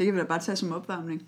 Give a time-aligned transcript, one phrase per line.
[0.00, 1.22] Det kan vi da bare tage som opvarmning.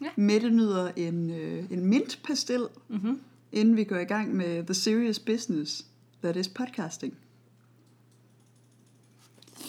[0.00, 0.06] Ja.
[0.16, 3.20] Mette nyder en, øh, en mintpastil, Mm-hmm.
[3.52, 5.86] inden vi går i gang med The Serious Business,
[6.22, 7.14] that is podcasting.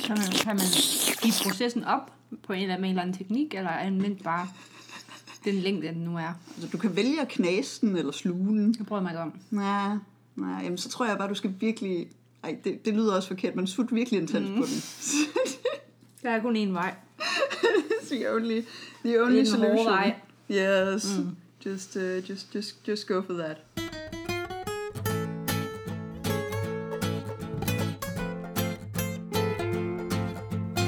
[0.03, 0.65] Kan man, kan man
[1.21, 2.13] give processen op
[2.43, 4.47] på en eller anden, en eller anden teknik, eller er den mint bare
[5.45, 6.33] den længde, den nu er?
[6.55, 8.75] Altså, du kan vælge at knase den eller sluge den.
[8.77, 9.33] Jeg prøver mig ikke om.
[9.49, 9.95] Nej,
[10.35, 12.07] nej, jamen så tror jeg bare, du skal virkelig...
[12.43, 14.55] Ej, det, det lyder også forkert, men sut virkelig intens mm.
[14.55, 14.81] på den.
[16.23, 16.95] Der er kun én vej.
[18.01, 18.65] It's the only,
[19.03, 19.93] the only hård solution.
[19.93, 20.15] vej.
[20.49, 21.35] Yes, mm.
[21.63, 23.57] just, uh, just, just, just go for that.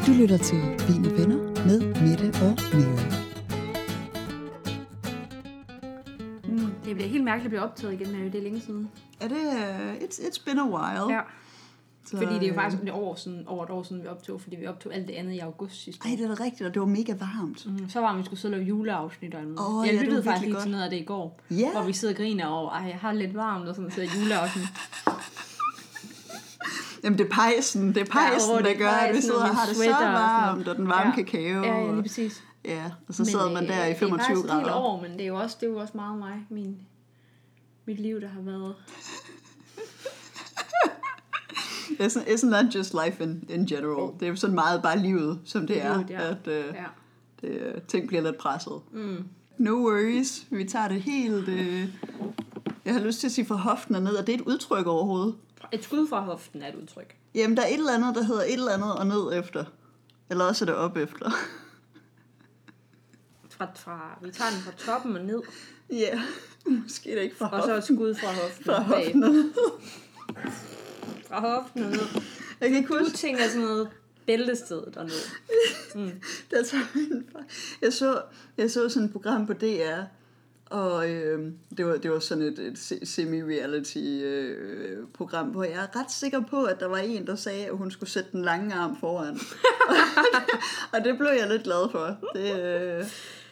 [0.07, 0.57] Du lytter til
[0.87, 3.09] Vine Venner med Mette og Mary.
[6.47, 6.71] Mm.
[6.85, 8.25] Det bliver helt mærkeligt at blive optaget igen, Mary.
[8.25, 8.89] Det er længe siden.
[9.21, 9.37] Er det...
[9.37, 11.13] Uh, it's, it's been a while.
[11.15, 11.21] Ja.
[12.13, 14.07] Så, Fordi det er jo øh, faktisk et år siden, over et år siden, vi
[14.07, 16.09] optog, fordi vi optog alt det andet i august sidste år.
[16.09, 17.65] Ej, det da rigtigt, og det var mega varmt.
[17.65, 19.59] Mm, så var vi skulle sidde og lave juleafsnit og muligt.
[19.59, 20.61] Åh, jeg ja, det var lyttede faktisk lige godt.
[20.63, 21.71] til noget af det i går, Ja.
[21.71, 24.65] hvor vi sidder og griner over, ej, jeg har lidt varmt og sådan så juleafsnit.
[27.03, 29.43] Jamen, det er pejsen, det er pejsen, ja, der er gør, at vi pejsen, sidder
[29.43, 30.67] og og har det så og varmt, noget.
[30.67, 31.15] og den varme Ja.
[31.23, 31.39] kakao.
[31.63, 32.43] Ja, ja, og- lige præcis.
[32.65, 34.75] Ja, og så sidder man der i 25 Det er faktisk et helt grader.
[34.75, 36.77] år, men det er jo også, det er jo også meget mig, min,
[37.85, 38.75] mit liv, der har været.
[41.99, 44.13] Isn't, isn't that just life in, in general?
[44.19, 46.29] Det er jo sådan meget bare livet, som det er, Livet, ja.
[46.29, 46.85] at uh, Ja.
[47.41, 48.81] det, øh, ting bliver lidt presset.
[48.91, 49.23] Mm.
[49.57, 51.47] No worries, vi tager det helt...
[51.47, 51.79] Uh,
[52.85, 54.87] jeg har lyst til at sige fra hoften og ned, og det er et udtryk
[54.87, 55.35] overhovedet.
[55.71, 57.15] Et skud fra hoften er et udtryk.
[57.35, 59.65] Jamen, der er et eller andet, der hedder et eller andet og ned efter.
[60.29, 61.31] Eller også er det op efter.
[63.49, 65.41] Fra, fra, vi tager den fra toppen og ned,
[65.89, 66.19] Ja, yeah.
[66.83, 68.65] måske er det ikke fra og så et skud fra hoften.
[68.65, 69.53] Fra hoften.
[71.33, 72.21] Fra hoften og ned.
[72.61, 73.89] Jeg kan ikke Du huske, tænker sådan noget
[74.25, 75.13] bæltestedet og ned.
[75.95, 76.11] Mm.
[76.51, 77.43] der tager min far.
[77.81, 78.21] Jeg så,
[78.57, 80.01] jeg så sådan et program på DR,
[80.65, 85.73] og øh, det, var, det var sådan et, et se- semi-reality øh, program, hvor jeg
[85.93, 88.41] er ret sikker på, at der var en, der sagde, at hun skulle sætte den
[88.41, 89.39] lange arm foran.
[90.93, 92.17] og det blev jeg lidt glad for.
[92.35, 93.05] Det, øh,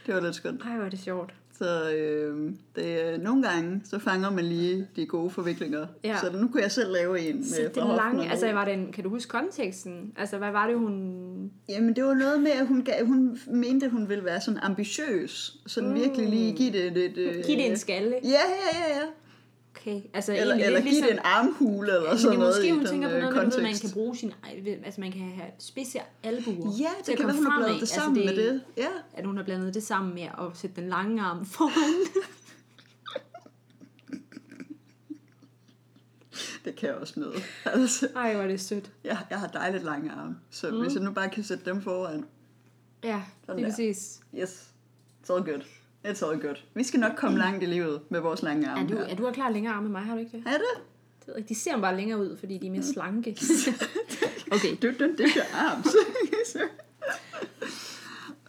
[0.06, 0.62] det var lidt skønt.
[0.62, 1.34] Ej, hvor er det sjovt.
[1.62, 5.88] Så øh, det, øh, nogle gange, så fanger man lige de gode forviklinger.
[6.04, 6.18] Ja.
[6.18, 8.74] Så nu kunne jeg selv lave en med Så det og lange, altså var det
[8.74, 10.14] en, kan du huske konteksten?
[10.18, 11.52] Altså hvad var det, hun...
[11.70, 14.60] Jamen, det var noget med, at hun, gav, hun mente, at hun ville være sådan
[14.60, 15.58] ambitiøs.
[15.68, 15.96] Sådan mm.
[15.96, 17.18] virkelig lige give det lidt...
[17.18, 17.44] Øh...
[17.46, 18.16] Giv det en skalle.
[18.24, 19.06] Ja, ja, ja, ja.
[19.82, 21.08] Okay, altså Eller, egentlig eller give ligesom...
[21.08, 23.52] det en armhule eller sådan noget måske hun tænker på noget, med, du ved, man
[23.52, 23.82] kontekst.
[23.82, 24.34] kan bruge sin...
[24.86, 26.74] Altså man kan have spidse albuer.
[26.80, 28.62] Ja, det kan være, hun har bladet det sammen med det.
[28.78, 28.88] Ja.
[29.14, 32.08] At hun har blandet det sammen med at sætte den lange arm foran.
[36.66, 37.44] Det kan også noget.
[37.66, 38.92] Altså, Ej, hvor er det sødt.
[39.04, 40.82] jeg, jeg har dejligt lange arme, så mm.
[40.82, 42.26] hvis jeg nu bare kan sætte dem foran.
[43.04, 44.20] Ja, det er præcis.
[44.36, 44.74] Yes,
[45.24, 45.62] it's all good.
[46.08, 46.56] It's all good.
[46.74, 49.04] Vi skal nok komme langt i livet med vores lange arme Er du, her.
[49.04, 50.44] er du er klar længere arme end mig, har du ikke det?
[50.46, 50.62] Er det?
[51.20, 53.38] det ved jeg de ser bare længere ud, fordi de er mere slanke.
[54.52, 55.88] okay, Du, du, det er arms.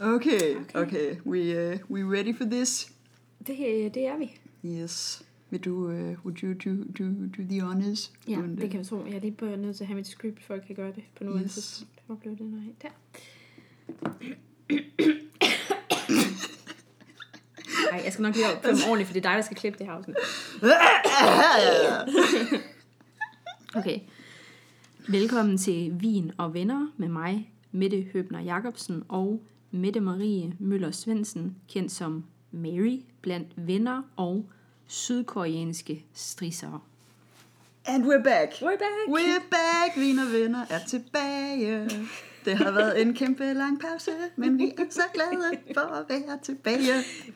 [0.00, 1.16] okay, okay.
[1.26, 2.92] We, uh, we ready for this?
[3.46, 3.56] det,
[3.94, 4.40] det er vi.
[4.64, 5.22] Yes.
[5.50, 5.92] Vil du, uh,
[6.24, 7.04] would you do, do,
[7.38, 8.12] do the honors?
[8.28, 9.04] Ja, doing det kan vi tro.
[9.06, 10.92] Jeg er lige bare nødt til at have mit script, for at jeg kan gøre
[10.94, 11.54] det på nuværende Yes.
[11.54, 11.92] tidspunkt.
[12.06, 12.74] Hvor blev det nu af?
[12.82, 12.88] Der.
[17.90, 19.78] Ej, jeg skal nok lige opføre mig ordentligt, for det er dig, der skal klippe
[19.78, 20.16] det her afsnit.
[23.74, 24.00] Okay.
[25.08, 31.56] Velkommen til Vin og Venner med mig, Mette Høbner Jacobsen og Mette Marie Møller Svendsen,
[31.68, 34.46] kendt som Mary blandt venner og
[34.86, 36.80] sydkoreanske strissere.
[37.86, 38.52] And we're back.
[38.52, 39.08] We're back!
[39.08, 39.96] We're back.
[39.96, 41.90] Vine og venner er tilbage.
[42.44, 46.38] Det har været en kæmpe lang pause, men vi er så glade for at være
[46.42, 46.78] tilbage.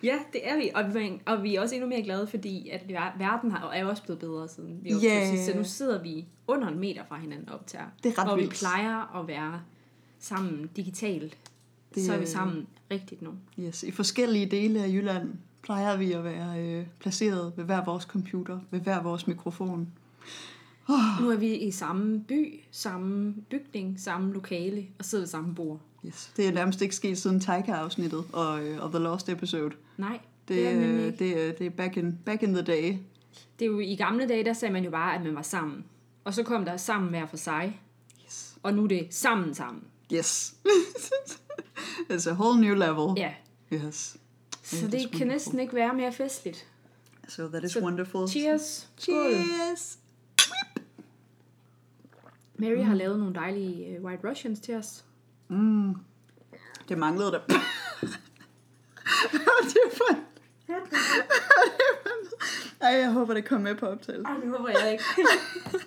[0.03, 0.71] Ja, det er vi.
[0.75, 3.81] Og, vi- og vi er også endnu mere glade, fordi at ver- verden har, er
[3.83, 5.31] jo også blevet bedre siden vi Ja.
[5.31, 5.47] sidst.
[5.53, 7.85] Så nu sidder vi under en meter fra hinanden og optager.
[8.05, 8.59] Det er ret vi vildt.
[8.59, 9.61] plejer at være
[10.19, 11.37] sammen digitalt.
[11.95, 13.31] Det så er vi sammen rigtigt nu.
[13.61, 15.29] Yes, i forskellige dele af Jylland
[15.63, 19.89] plejer vi at være øh, placeret ved hver vores computer, ved hver vores mikrofon.
[21.21, 25.81] Nu er vi i samme by, samme bygning, samme lokale og sidder ved samme bord.
[26.07, 26.33] Yes.
[26.37, 29.75] Det er nærmest ikke sket siden Taika-afsnittet og, øh, og The Lost Episode.
[29.97, 30.19] Nej,
[30.49, 31.19] Det, det er nemlig øh, ikke.
[31.19, 32.97] det, er- det er back in, back in the day.
[33.59, 35.85] Det er jo i gamle dage, der sagde man jo bare, at man var sammen.
[36.25, 37.81] Og så kom der sammen hver for sig.
[38.27, 38.57] Yes.
[38.63, 39.83] Og nu er det sammen sammen.
[40.15, 40.55] Yes.
[42.11, 43.15] It's a whole new level.
[43.17, 43.33] Ja,
[43.73, 44.17] Yes.
[44.63, 45.27] så Ja, det kan wonderful.
[45.27, 46.67] næsten ikke være mere festligt.
[47.29, 48.29] So that is Så wonderful.
[48.29, 48.89] Cheers.
[48.99, 49.99] Cheers.
[52.59, 55.05] Mary har lavet nogle dejlige uh, White Russians til os.
[55.49, 55.95] Mm.
[56.89, 57.41] Det manglede der.
[57.49, 57.55] det
[59.85, 60.19] er for...
[62.81, 64.27] Ej, jeg håber, det kommer med på optagelsen.
[64.27, 65.05] Ej, det håber jeg ikke.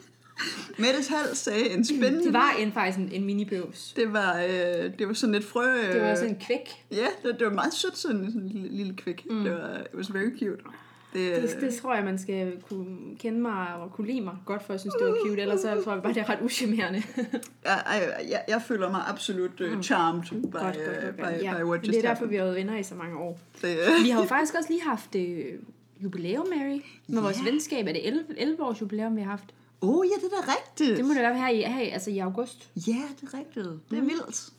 [0.81, 2.23] Mettes hals sagde en spændende...
[2.23, 3.93] Det var en, faktisk en, en mini-bøvs.
[3.95, 4.51] Det var, øh,
[4.99, 5.77] det var sådan et frø...
[5.77, 6.85] Øh, Det var sådan en kvæk.
[6.91, 9.25] Ja, det, det var meget sødt, sådan, en lille, lille kvik.
[9.29, 9.43] Mm.
[9.43, 10.63] Det var, it was very cute.
[11.13, 14.63] Det, Det, det tror jeg, man skal kunne kende mig og kunne lide mig godt,
[14.63, 15.41] for at synes, det var cute.
[15.41, 17.03] Ellers så tror jeg bare, det er ret uschammerende.
[17.65, 21.21] jeg, jeg, jeg, jeg føler mig absolut uh, charmed by, godt, godt, uh, godt, by,
[21.21, 21.43] godt.
[21.43, 22.29] Ja, by what det just er derfor, happened.
[22.29, 23.39] vi har været venner i så mange år.
[23.61, 25.45] Det, Vi har jo faktisk også lige haft øh,
[26.03, 26.79] jubilæum, Mary.
[27.07, 27.51] Med vores Ja.
[27.51, 27.87] venskab.
[27.87, 29.45] Er det 11, 11 års jubilæum, vi har haft?
[29.81, 30.97] oh ja, det er da rigtigt.
[30.97, 32.69] Det må det være her i, her altså i august.
[32.75, 33.67] Ja, det er rigtigt.
[33.91, 34.49] Det er vildt.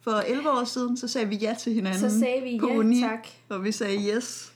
[0.00, 2.00] For 11 år siden, så sagde vi ja til hinanden.
[2.10, 3.28] Så sagde vi ja, uni, tak.
[3.48, 4.52] Og vi sagde yes.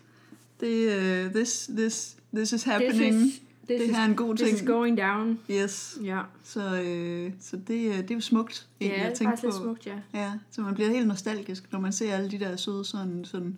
[0.63, 3.15] Det, uh, this, this, this is happening.
[3.15, 4.61] This is, this det her er en god this ting.
[4.63, 5.39] is going down.
[5.51, 5.99] Yes.
[6.05, 9.17] Ja, Så, øh, så det, øh, det er jo smukt, ja egentlig, det at er
[9.17, 9.63] tænke faktisk lidt på.
[9.63, 9.95] smukt, ja.
[10.15, 13.57] Ja, så man bliver helt nostalgisk, når man ser alle de der søde sådan, sådan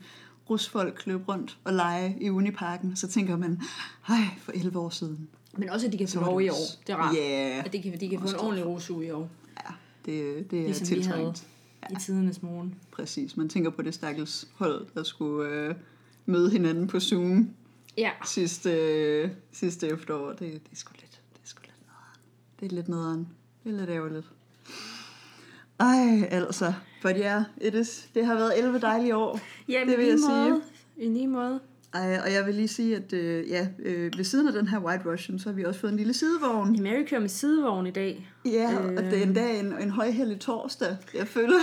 [0.50, 2.96] rusfolk løbe rundt og lege i Uniparken.
[2.96, 3.60] Så tænker man,
[4.06, 5.28] hej, for 11 år siden.
[5.58, 6.54] Men også, at de kan få lov det i år.
[6.86, 7.16] Det er rart.
[7.16, 9.28] Ja, At de kan, de kan få en ordentlig rosuge i år.
[9.66, 9.74] ja
[10.06, 11.46] det, det er Ligesom tiltrængt.
[11.90, 12.74] i tidernes morgen.
[12.90, 15.74] Præcis, man tænker på det stakkels hold, der skulle øh,
[16.26, 17.50] møde hinanden på Zoom
[17.99, 20.29] Ja, sidste, øh, sidste efterår.
[20.29, 22.21] Det, det er sgu lidt, det er sgu lidt nederen.
[22.61, 23.29] Det er lidt nederen.
[23.65, 24.26] Det er lidt ærgerligt.
[25.81, 26.73] Ej, altså.
[27.03, 29.41] But yeah, it is, det har været 11 dejlige år.
[29.69, 30.61] ja Det vil jeg sige.
[30.97, 31.61] I lige måde.
[31.94, 34.79] Ej, og jeg vil lige sige, at øh, ja, øh, ved siden af den her
[34.79, 36.82] White Russian, så har vi også fået en lille sidevogn.
[36.82, 38.29] Mary kører med sidevogn i dag.
[38.44, 40.96] Ja, og det er endda en, en højhellig torsdag.
[41.14, 41.58] Jeg føler...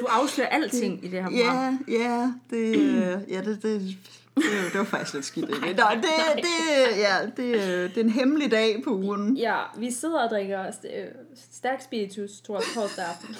[0.00, 1.78] Du afslører alting i det her program.
[1.88, 3.96] Ja, ja, det, øh, ja, det, det, det,
[4.36, 5.48] var, det var faktisk lidt skidt.
[5.48, 5.60] Ikke?
[5.60, 6.04] Nå, det,
[6.36, 9.36] det, ja, det, øh, det er en hemmelig dag på ugen.
[9.36, 11.04] Ja, vi sidder og drikker øh,
[11.50, 13.36] stærk spiritus tror jeg, torsdag aften.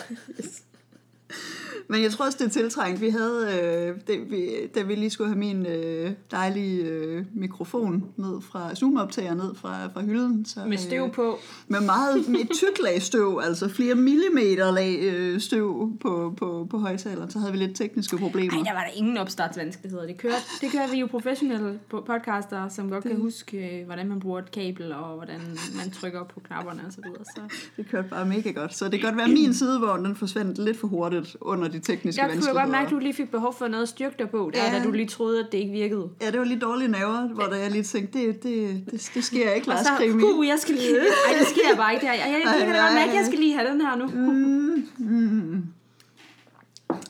[1.89, 3.01] Men jeg tror også, det er tiltrængt.
[3.01, 8.05] Vi havde, øh, det, vi, da vi lige skulle have min øh, dejlige øh, mikrofon
[8.17, 10.45] ned fra Zoom-optager ned fra, fra hylden.
[10.45, 11.39] Så, Med støv på.
[11.69, 16.79] med meget med tyk lag støv, altså flere millimeter lag øh, støv på, på, på
[16.79, 18.55] højtaleren, så havde vi lidt tekniske problemer.
[18.55, 20.07] Nej, der var der ingen opstartsvanskeligheder.
[20.07, 24.21] Det kører, det kører vi jo professionelle podcaster, som godt kan huske, øh, hvordan man
[24.21, 25.41] bruger et kabel, og hvordan
[25.77, 27.25] man trykker på knapperne og så videre.
[27.25, 28.75] Så Det kørte bare mega godt.
[28.77, 31.79] Så det kan godt være, at min sidevogn den forsvandt lidt for hurtigt under de
[31.79, 32.61] tekniske jeg kunne vanskeligheder.
[32.63, 34.79] godt mærke, at du lige fik behov for noget at styrke dig på, der, Ja.
[34.79, 36.09] da du lige troede, at det ikke virkede.
[36.21, 39.25] Ja, det var lige dårlige naver, hvor der jeg lige tænkte, det, det, det, det
[39.25, 40.23] sker ikke, Lars Krimi.
[40.23, 40.99] uh, jeg skal lige...
[40.99, 42.07] Ej, det sker bare ikke.
[42.07, 44.05] Jeg, jeg, jeg, jeg godt mærke, jeg skal lige have den her nu.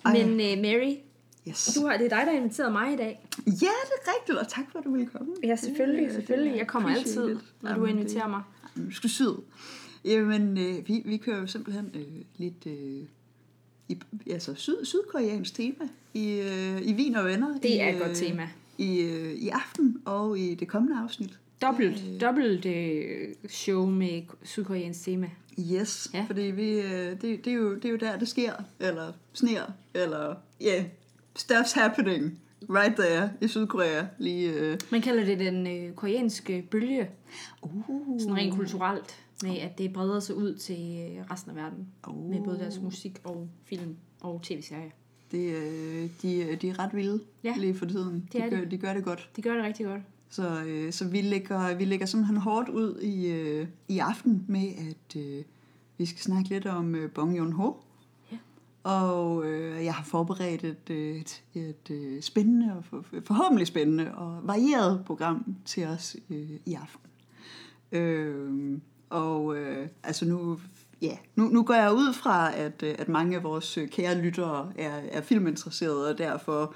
[0.04, 0.12] Ej.
[0.12, 0.94] Men uh, Mary,
[1.48, 1.70] Yes.
[1.80, 3.26] du har, det er dig, der har inviteret mig i dag.
[3.46, 5.32] Ja, det er rigtigt, og tak for, at du ville komme.
[5.44, 6.56] Ja, selvfølgelig, selvfølgelig.
[6.58, 8.42] Jeg kommer altid, når du inviterer det- mig.
[8.76, 9.32] Du skal syd.
[10.04, 12.02] Jamen, øh, vi, vi kører jo simpelthen øh,
[12.36, 13.02] lidt øh,
[13.90, 13.98] i,
[14.30, 17.52] altså syd, sydkoreansk tema i, øh, i Vin og Venner.
[17.58, 18.48] Det i, er et godt øh, tema.
[18.78, 21.38] I, øh, I aften og i det kommende afsnit.
[21.62, 25.30] Dobbelt, dobbelt øh, show med sydkoreansk tema.
[25.72, 26.18] Yes, Ja.
[26.18, 26.24] ja.
[26.28, 29.62] fordi vi, øh, det, det, er jo, det er jo der, det sker, eller sner,
[29.94, 30.84] eller ja, yeah,
[31.38, 32.40] stuff's happening
[32.70, 34.04] right there i Sydkorea.
[34.18, 37.10] Lige, øh, Man kalder det den øh, koreanske bølge,
[37.62, 40.74] uh, sådan rent kulturelt, med at det breder sig ud til
[41.18, 41.88] øh, resten af verden.
[42.08, 42.30] Uh.
[42.30, 44.90] Med både deres musik og film og tv-serier.
[45.30, 48.28] det, øh, de, de er ret vilde Ja, lige for tiden.
[48.32, 48.70] det de, gør, de.
[48.70, 49.30] de gør det godt.
[49.36, 50.02] De gør det rigtig godt.
[50.30, 54.68] Så, øh, så vi, lægger, vi lægger simpelthen hårdt ud i, øh, i aften med,
[54.78, 55.44] at øh,
[55.98, 57.72] vi skal snakke lidt om øh, Bong Joon-ho.
[58.32, 58.36] Ja.
[58.82, 64.14] Og øh, jeg har forberedt et, øh, et, et øh, spændende, og for, forhåbentlig spændende
[64.14, 67.10] og varieret program til os øh, i aften.
[67.92, 68.78] Øh,
[69.10, 70.60] og øh, altså nu,
[71.02, 74.14] ja, nu, nu går jeg ud fra, at, øh, at mange af vores øh, kære
[74.14, 76.74] lyttere er, er filminteresserede, og derfor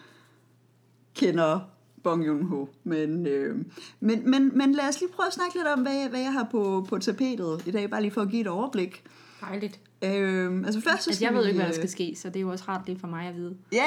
[1.14, 1.60] kender
[2.02, 2.66] Bong Joon-ho.
[2.84, 3.56] Men, øh,
[4.00, 6.32] men, men, men lad os lige prøve at snakke lidt om, hvad jeg, hvad jeg
[6.32, 9.04] har på, på tapetet i dag, bare lige for at give et overblik.
[9.40, 9.80] Dejligt.
[10.04, 12.28] Øh, altså først så Altså, jeg ved jo ikke, hvad der øh, skal ske, så
[12.28, 13.56] det er jo også rart lige for mig at vide.
[13.72, 13.84] Ja,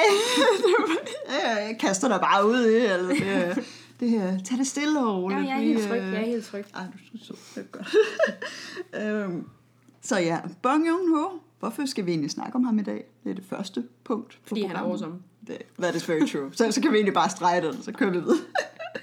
[1.44, 3.66] ja, jeg kaster dig bare ud i, eller det,
[4.00, 5.50] det her, tag det stille og Ja, roligt.
[5.50, 5.98] jeg er helt tryg.
[6.02, 6.66] øh, Jeg er helt tryg.
[6.76, 7.96] Ej, du er så det er godt.
[9.26, 9.48] øhm,
[10.02, 11.40] så ja, Bong Joon-ho.
[11.60, 13.06] Hvorfor skal vi egentlig snakke om ham i dag?
[13.24, 14.40] Det er det første punkt.
[14.44, 15.02] på Fordi han er programmet.
[15.06, 15.20] awesome.
[15.48, 16.50] Det, that is very true.
[16.54, 18.38] Så, så kan vi egentlig bare strege den, så kører vi videre.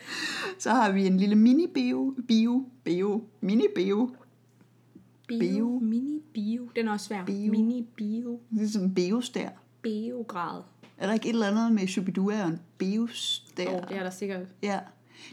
[0.59, 4.11] så har vi en lille mini-bio, bio, bio, mini-bio,
[5.29, 5.39] Bio.
[5.39, 5.79] Bio.
[5.83, 6.69] Mini bio.
[6.77, 7.25] Den er også svær.
[7.25, 7.51] Bio.
[7.51, 8.41] Mini bio.
[8.51, 9.49] ligesom en biostær.
[9.83, 10.63] Biograd.
[10.99, 13.69] Er der ikke et eller andet med Shubidua og en biostær?
[13.69, 14.41] Åh, oh, det er der sikkert.
[14.63, 14.81] Ja.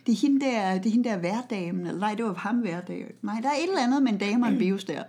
[0.05, 3.13] Det er hende der, det er hende der hverdagen, eller nej, det var ham hverdag.
[3.21, 5.03] Nej, der er et eller andet med en dame og en biostær.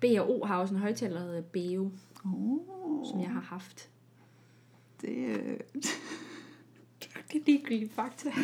[0.00, 1.90] B og O har også en højtaler, der hedder Beo,
[2.24, 3.88] Oh, som jeg har haft.
[5.00, 5.56] det, øh,
[7.32, 8.28] Det er ligegyldige fakta.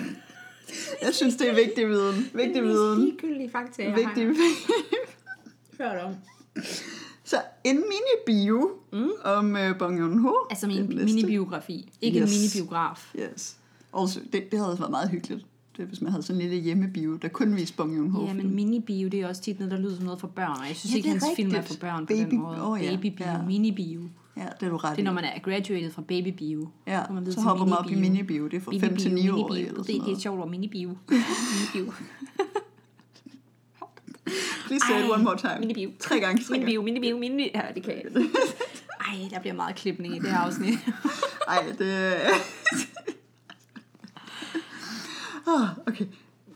[1.03, 2.17] Jeg synes, det er vigtig viden.
[2.35, 3.01] Vigtig Det er viden.
[3.05, 4.35] ligegyldige fakta, jeg Vigtig har
[5.79, 6.15] hørt om.
[7.31, 9.09] Så en mini-bio mm.
[9.25, 10.33] om uh, Bong Joon-ho.
[10.51, 11.93] Altså min minibiografi.
[12.01, 12.37] Ikke yes.
[12.37, 13.13] En minibiograf.
[13.19, 13.57] Yes.
[13.99, 15.47] Also, det, det havde også været meget hyggeligt,
[15.77, 18.27] det, hvis man havde sådan en lille hjemmebio, der kun viste Bong Joon-ho.
[18.27, 20.57] Ja, men minibio, det er også tit noget, der lyder som noget for børn.
[20.61, 21.79] Og jeg synes Ja, ikke, hans film er rigtigt.
[21.81, 22.63] for børn på Baby- den måde.
[22.63, 22.91] åh, ja.
[22.97, 23.43] Babybio, Ja.
[23.47, 24.01] minibio.
[24.37, 26.69] Ja, det er du ret Det er, når man er graduated fra babybio.
[26.87, 28.49] Ja, kommer man så hopper man op i minibio.
[28.49, 29.49] Det er fra 5 til 9 år.
[29.49, 30.89] Det, det er sjovt ord, minibio.
[31.75, 31.93] minibio.
[34.71, 35.61] Please say it one more time.
[35.61, 35.91] Minibio.
[35.99, 36.45] Tre gange.
[36.45, 36.79] Tre gange.
[36.79, 37.51] Minibio, minibio, minibio.
[37.55, 38.05] Ja, det kan jeg.
[39.09, 40.79] Ej, der bliver meget klipning i det her afsnit.
[41.49, 42.17] Ej, det...
[45.47, 46.07] oh, okay.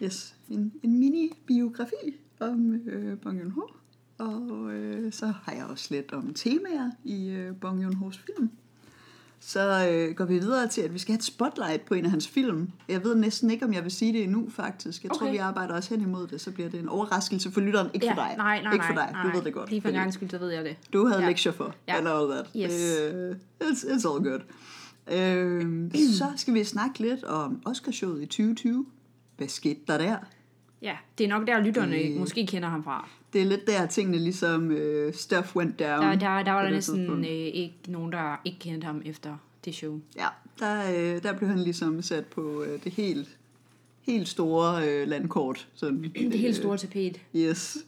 [0.02, 0.34] Yes.
[0.48, 3.62] En, en mini-biografi om øh, Bong Joon-ho.
[4.18, 8.50] Og øh, så har jeg også lidt om temaer i øh, Bong Joon-hos film.
[9.46, 12.10] Så øh, går vi videre til, at vi skal have et spotlight på en af
[12.10, 12.70] hans film.
[12.88, 15.02] Jeg ved næsten ikke, om jeg vil sige det endnu, faktisk.
[15.02, 15.18] Jeg okay.
[15.18, 16.40] tror, vi arbejder også hen imod det.
[16.40, 17.90] Så bliver det en overraskelse for lytteren.
[17.94, 18.34] Ikke for dig.
[18.36, 19.08] Nej, nej, ikke for dig.
[19.12, 19.22] nej.
[19.22, 19.70] Du ved det godt.
[19.70, 20.76] Lige for en gang skyld, så ved jeg det.
[20.92, 21.24] du havde Ja.
[21.24, 21.28] ja.
[21.30, 21.92] lektier for, Ja.
[21.92, 21.98] ja.
[21.98, 22.50] and all that.
[22.56, 22.72] Yes.
[23.00, 24.40] Det, it's, it's all good.
[25.12, 28.86] Øhm, så skal vi snakke lidt om Oscarshowet i 2020.
[29.36, 30.16] Hvad skete der der?
[30.82, 32.16] Ja, det er nok der, lytterne Øh.
[32.18, 33.08] måske kender ham fra.
[33.34, 36.02] Det er lidt der, tingene ligesom uh, stuff went down.
[36.02, 39.74] Der, der, der var der næsten øh, ikke nogen, der ikke kendte ham efter det
[39.74, 40.00] show.
[40.16, 40.26] Ja,
[40.58, 43.28] der, øh, der blev han ligesom sat på øh, det helt,
[44.02, 45.68] helt store øh, landkort.
[45.74, 47.20] Sådan, Det helt store tapet.
[47.36, 47.78] Yes.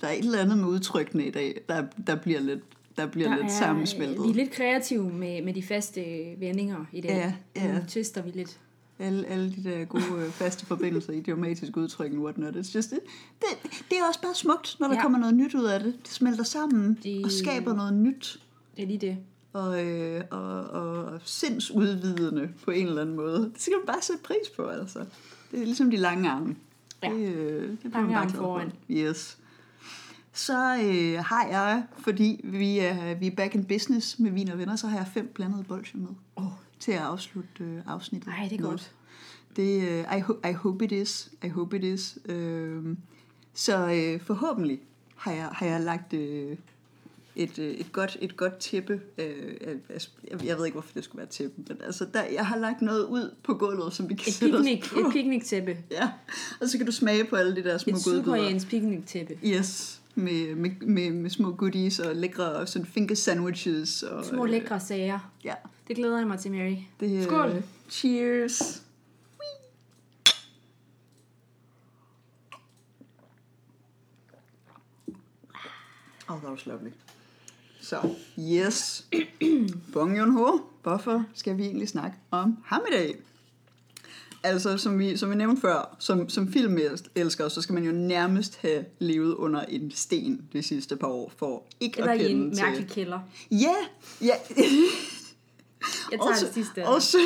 [0.00, 2.60] Der er et eller andet med udtrykkene i dag, der, der bliver lidt,
[2.96, 4.24] der bliver Der lidt er, sammensmeltet.
[4.24, 6.00] Vi er lidt kreative med, med de faste
[6.38, 7.10] vendinger i dag.
[7.10, 7.72] Ja, ja.
[7.72, 8.58] Nu tester vi lidt.
[9.00, 12.54] Alle, alle de der gode øh, faste forbindelser, idiomatiske udtryk and whatnot.
[12.54, 13.00] It's just, det,
[13.40, 13.48] det,
[13.90, 15.02] det er også bare smukt, når der Ja.
[15.02, 15.94] kommer noget nyt ud af det.
[16.02, 18.42] Det smelter sammen Det- og skaber noget nyt.
[18.76, 19.16] Det er lige det.
[19.52, 23.38] Og, øh, og, og sindsudvidende på en eller anden måde.
[23.54, 24.98] Det skal man bare sætte pris på, altså.
[25.50, 26.56] Det er ligesom de lange arme.
[27.02, 27.08] Ja.
[27.10, 28.72] Det, øh, det bliver Lange arme foran.
[28.90, 29.38] Yes.
[30.32, 30.52] Så
[30.84, 34.76] øh, har jeg, fordi vi er, vi er back in business med vin og venner,
[34.76, 36.08] så har jeg fem blandede bolsjer med.
[36.36, 36.44] Oh.
[36.80, 38.28] Til at afslutte øh, afsnittet.
[38.38, 38.92] Ej, det er godt.
[39.56, 41.30] Det, øh, I, ho- I hope it is.
[41.44, 42.18] I hope it is.
[42.24, 42.96] Øh,
[43.54, 44.80] så øh, forhåbentlig
[45.16, 46.56] har jeg, har jeg lagt øh,
[47.36, 49.00] et, øh, et, godt, et godt tæppe.
[49.18, 49.54] Øh,
[50.30, 52.56] jeg, jeg ved ikke, hvorfor det skulle være et tæppe, men altså, der, jeg har
[52.58, 54.98] lagt noget ud på gulvet, som vi kan Et sætte os picnic, på.
[55.00, 55.76] et picnic-tæppe.
[55.90, 56.10] Ja,
[56.60, 58.22] og så kan du smage på alle de der små Et godbidder.
[58.22, 59.38] sydkoreansk picnic-tæppe.
[59.44, 64.02] Yes, med, med, med, med små goodies og lækre sådan finger sandwiches.
[64.02, 65.30] Og, Små øh, lækre sager.
[65.44, 65.54] Ja,
[65.90, 66.76] Det glæder jeg mig til, Mary.
[67.00, 67.48] det, Skål.
[67.50, 68.82] Øh, cheers.
[76.28, 76.90] Oh, that was lovely.
[77.80, 79.06] Så, yes.
[79.92, 83.16] Bong Joon-ho, hvorfor skal vi egentlig snakke om ham i dag?
[84.42, 88.56] Altså, som vi, som vi nævnte før, som, som filmelsker, så skal man jo nærmest
[88.56, 92.44] have levet under en sten de sidste par år, for ikke Eller at i kende
[92.44, 92.64] en til...
[92.64, 93.20] mærkelig kælder.
[93.50, 93.74] Ja,
[94.20, 94.34] ja.
[96.12, 96.86] Jeg tager det sidste.
[96.86, 97.16] Også,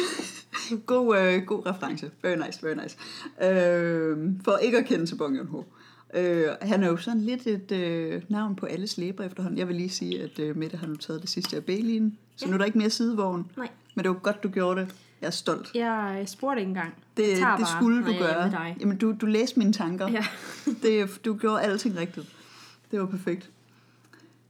[0.87, 2.11] god, øh, god reference.
[2.23, 2.97] Very nice, very nice.
[3.43, 5.62] Øh, for ikke at kende til Bong Joon-ho.
[6.14, 9.59] Øh, han er jo sådan lidt et øh, navn på alles læber efterhånden.
[9.59, 12.45] Jeg vil lige sige, at øh, Mette har nu taget det sidste af Bailey'en, så
[12.47, 12.50] Ja.
[12.50, 13.50] nu er der ikke mere sidevogn.
[13.57, 14.95] Nej, Men det var godt, du gjorde det.
[15.21, 15.71] Jeg er stolt.
[15.75, 16.95] jeg spurgte ikke engang.
[17.17, 18.75] Det, det bare, skulle du gøre.
[18.81, 20.09] Jamen, du, du læste mine tanker.
[20.09, 20.25] Ja.
[20.83, 22.26] det, du gjorde alting rigtigt.
[22.91, 23.50] Det var perfekt.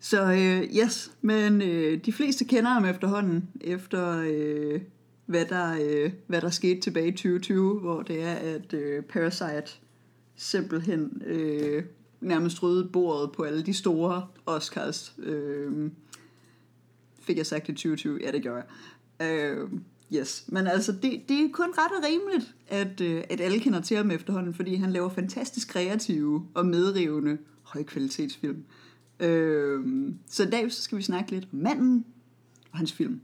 [0.04, 4.80] Så øh, yes, men øh, de fleste kender ham efterhånden, efter øh,
[5.26, 9.72] hvad, der, øh, hvad der skete tilbage i 2020, hvor det er, at øh, Parasite
[10.36, 11.84] simpelthen øh,
[12.20, 15.14] nærmest rydde bordet på alle de store Oscars.
[15.18, 15.90] Øh,
[17.20, 18.20] fik jeg sagt i 2020?
[18.22, 18.62] Ja, det gjorde
[19.18, 19.30] jeg.
[19.30, 19.68] Øh,
[20.14, 23.80] yes, men altså, det, det er kun ret og rimeligt, at, øh, at alle kender
[23.80, 28.58] til ham efterhånden, fordi han laver fantastisk kreative og medrivende højkvalitetsfilm.
[28.58, 28.83] Øh,
[30.28, 32.04] så i dag så skal vi snakke lidt om manden
[32.72, 33.20] og hans film.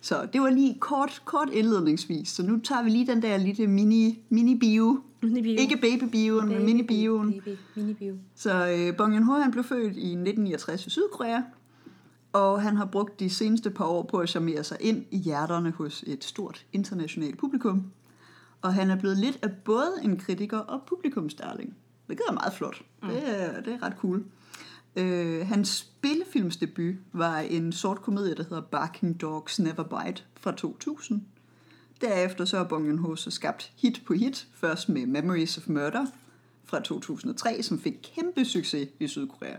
[0.00, 2.28] Så det var lige kort, kort indledningsvis.
[2.28, 5.02] Så nu tager vi lige den der lille mini, mini-bio.
[5.22, 5.56] Minibio.
[5.58, 7.32] Ikke baby-bioen, men mini-bioen.
[7.32, 8.16] Baby, minibio.
[8.34, 11.42] Så øh, Bong Joon-ho han blev født i 1969 i Sydkorea,
[12.32, 15.70] og han har brugt de seneste par år på at charmere sig ind i hjerterne
[15.70, 17.84] hos et stort internationalt publikum.
[18.62, 21.76] Og han er blevet lidt af både en kritiker og publikumsdarling.
[22.08, 22.82] Det er meget flot.
[23.02, 23.08] Mm.
[23.08, 24.24] Det, er, det er ret cool.
[24.96, 31.22] Øh, hans spillefilmsdebut var en sort komedie, der hedder Barking Dogs Never Bite fra 2000.
[32.00, 36.06] Derefter så har Bong Joon-ho så skabt hit på hit, først med Memories of Murder
[36.64, 39.56] fra 2003, som fik kæmpe succes i Sydkorea.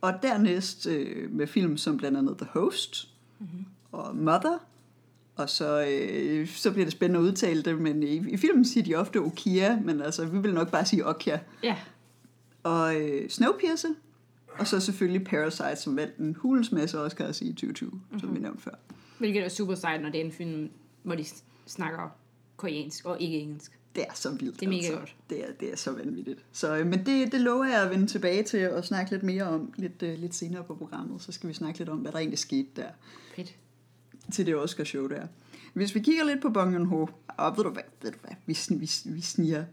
[0.00, 3.08] Og dernæst øh, med film som blandt andet The Host,
[3.38, 3.66] mm-hmm.
[3.92, 4.58] og Mother,
[5.40, 8.84] Og så, øh, så bliver det spændende at udtale det, men i, i filmen siger
[8.84, 11.40] de ofte Okia, men altså, vi vil nok bare sige Okia.
[11.62, 11.76] Ja.
[12.62, 13.88] Og øh, Snowpiercer,
[14.58, 18.20] og så selvfølgelig Parasite, som vandt en hulens masse Oscars i 2020, mm-hmm.
[18.20, 18.74] som vi nævnte før.
[19.18, 20.70] Hvilket er super sejt, når det er en film,
[21.02, 21.24] hvor de
[21.66, 22.16] snakker
[22.56, 23.78] koreansk og ikke engelsk.
[23.94, 24.60] Det er så vildt.
[24.60, 24.98] Det er mega altså.
[24.98, 25.16] godt.
[25.30, 26.44] Det er, det er så vanvittigt.
[26.52, 29.42] Så, øh, men det, det lover jeg at vende tilbage til og snakke lidt mere
[29.42, 31.22] om lidt, uh, lidt senere på programmet.
[31.22, 32.88] Så skal vi snakke lidt om, hvad der egentlig skete der.
[33.36, 33.56] Fedt.
[34.30, 35.26] Til det Oscar show der.
[35.72, 38.58] Hvis vi kigger lidt på Bong Joon-ho, og ved du hvad, ved du hvad vi,
[38.68, 39.64] vi, vi sniger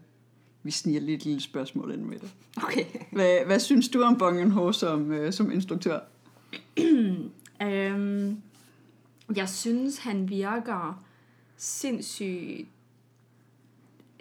[0.62, 2.34] vi sniger lidt lille spørgsmål ind med det.
[2.56, 2.84] Okay.
[3.12, 6.00] Hvad, hvad synes du om Bong Joon-ho som, øh, som instruktør?
[7.62, 8.42] øhm,
[9.36, 11.04] jeg synes, han virker
[11.56, 12.68] sindssygt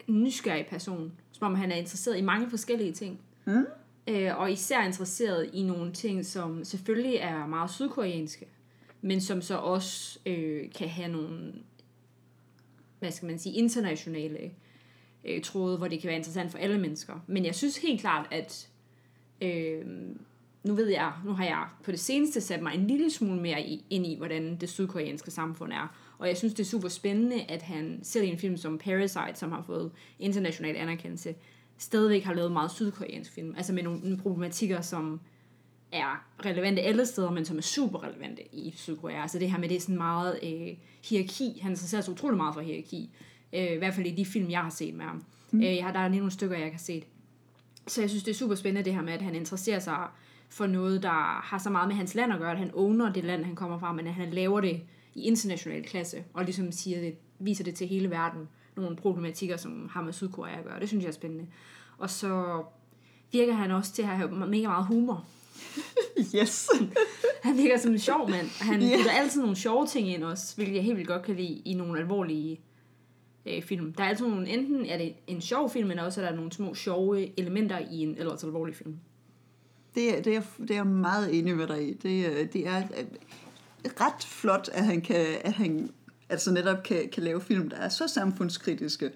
[0.07, 1.11] nysgerrig person.
[1.31, 3.19] Som om han er interesseret i mange forskellige ting.
[3.45, 3.65] Mm.
[4.07, 8.47] Øh, og især interesseret i nogle ting, som selvfølgelig er meget sydkoreanske,
[9.07, 11.53] men som så også øh, kan have nogle,
[12.99, 14.51] hvad skal man sige, internationale
[15.25, 17.13] øh, tråde, hvor det kan være interessant for alle mennesker.
[17.27, 18.69] Men jeg synes helt klart, at
[19.41, 19.85] øh,
[20.63, 23.61] nu ved jeg, nu har jeg på det seneste sat mig en lille smule mere
[23.61, 25.97] i, ind i, hvordan det sydkoreanske samfund er.
[26.17, 29.35] Og jeg synes, det er super spændende, at han selv i en film som Parasite,
[29.35, 31.35] som har fået international anerkendelse,
[31.77, 33.53] stadigvæk har lavet meget sydkoreansk film.
[33.57, 35.19] Altså med nogle problematikker, som
[35.91, 39.21] er relevante alle steder, men som er super relevante i Sydkorea.
[39.21, 40.77] Altså det her med, det er sådan meget øh,
[41.09, 41.59] hierarki.
[41.61, 43.09] Han interesserer sig utrolig meget for hierarki.
[43.53, 45.23] Øh, I hvert fald i de film, jeg har set med ham.
[45.51, 45.59] Mm.
[45.61, 47.03] Øh, jeg har, der er lige nogle stykker, jeg kan se.
[47.87, 50.07] Så jeg synes, det er super spændende det her med, at han interesserer sig
[50.49, 53.23] for noget, der har så meget med hans land at gøre, at han owner det
[53.23, 54.81] land, han kommer fra, men at han laver det
[55.15, 59.89] i international klasse, og ligesom siger det, viser det til hele verden, nogle problematikker, som
[59.91, 60.79] har med Sydkorea at gøre.
[60.79, 61.47] Det synes jeg er spændende.
[61.97, 62.63] Og så
[63.31, 65.25] virker han også til at have mega meget humor.
[66.35, 66.69] Yes.
[67.41, 68.47] han virker som en sjov mand.
[68.61, 68.97] Han yeah.
[68.97, 71.73] putter altid nogle sjove ting ind også, hvilket jeg helt vildt godt kan lide i
[71.73, 72.61] nogle alvorlige
[73.45, 73.93] øh, film.
[73.93, 76.51] Der er altid nogle, enten er det en sjov film, men også er der nogle
[76.51, 78.95] små sjove elementer i en ellers alvorlig film.
[79.95, 81.93] Det, det, er, det er jeg meget enig med dig i.
[81.93, 82.81] Det, det er
[84.01, 85.89] ret flot, at han kan, at han
[86.29, 89.11] altså netop kan, kan lave film, der er så samfundskritiske,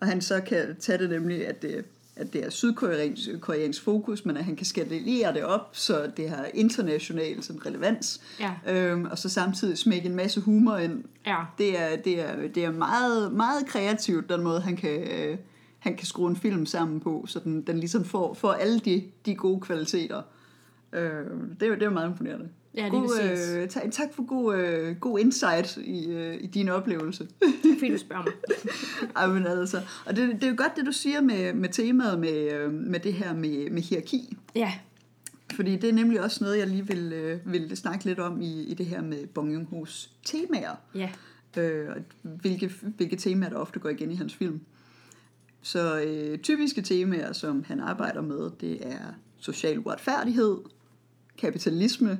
[0.00, 1.84] og han så kan tage det nemlig, at det,
[2.16, 6.46] at det er sydkoreansk fokus, men at han kan skalere det op, så det har
[6.54, 8.52] international sådan relevans, ja.
[8.66, 11.04] øhm, og så samtidig smække en masse humor ind.
[11.26, 11.36] Ja.
[11.58, 15.38] Det er, det er, det er meget, meget kreativt, den måde, han kan, øh,
[15.78, 19.04] han kan skrue en film sammen på, så den, den ligesom får, får alle de,
[19.26, 20.22] de gode kvaliteter.
[20.96, 21.26] Øh,
[21.60, 22.48] det, er, det er meget imponerende.
[22.76, 27.28] Ja, god, øh, tak, tak for god, øh, god insight i, øh, i din oplevelse.
[27.78, 28.32] Fordi du spørger mig.
[29.16, 32.18] Ej, men altså, og det, det er jo godt, det du siger med, med temaet
[32.18, 34.36] med, øh, med det her med, med hierarki.
[34.54, 34.72] Ja.
[35.54, 38.62] Fordi det er nemlig også noget, jeg lige vil, øh, vil snakke lidt om i,
[38.62, 40.74] i det her med Bong Joon-ho's temaer.
[40.94, 41.10] Ja.
[41.56, 41.88] Øh,
[42.22, 44.60] hvilke, hvilke temaer, der ofte går igen i hans film.
[45.62, 50.56] Så øh, typiske temaer, som han arbejder med, det er social uretfærdighed,
[51.38, 52.18] kapitalisme,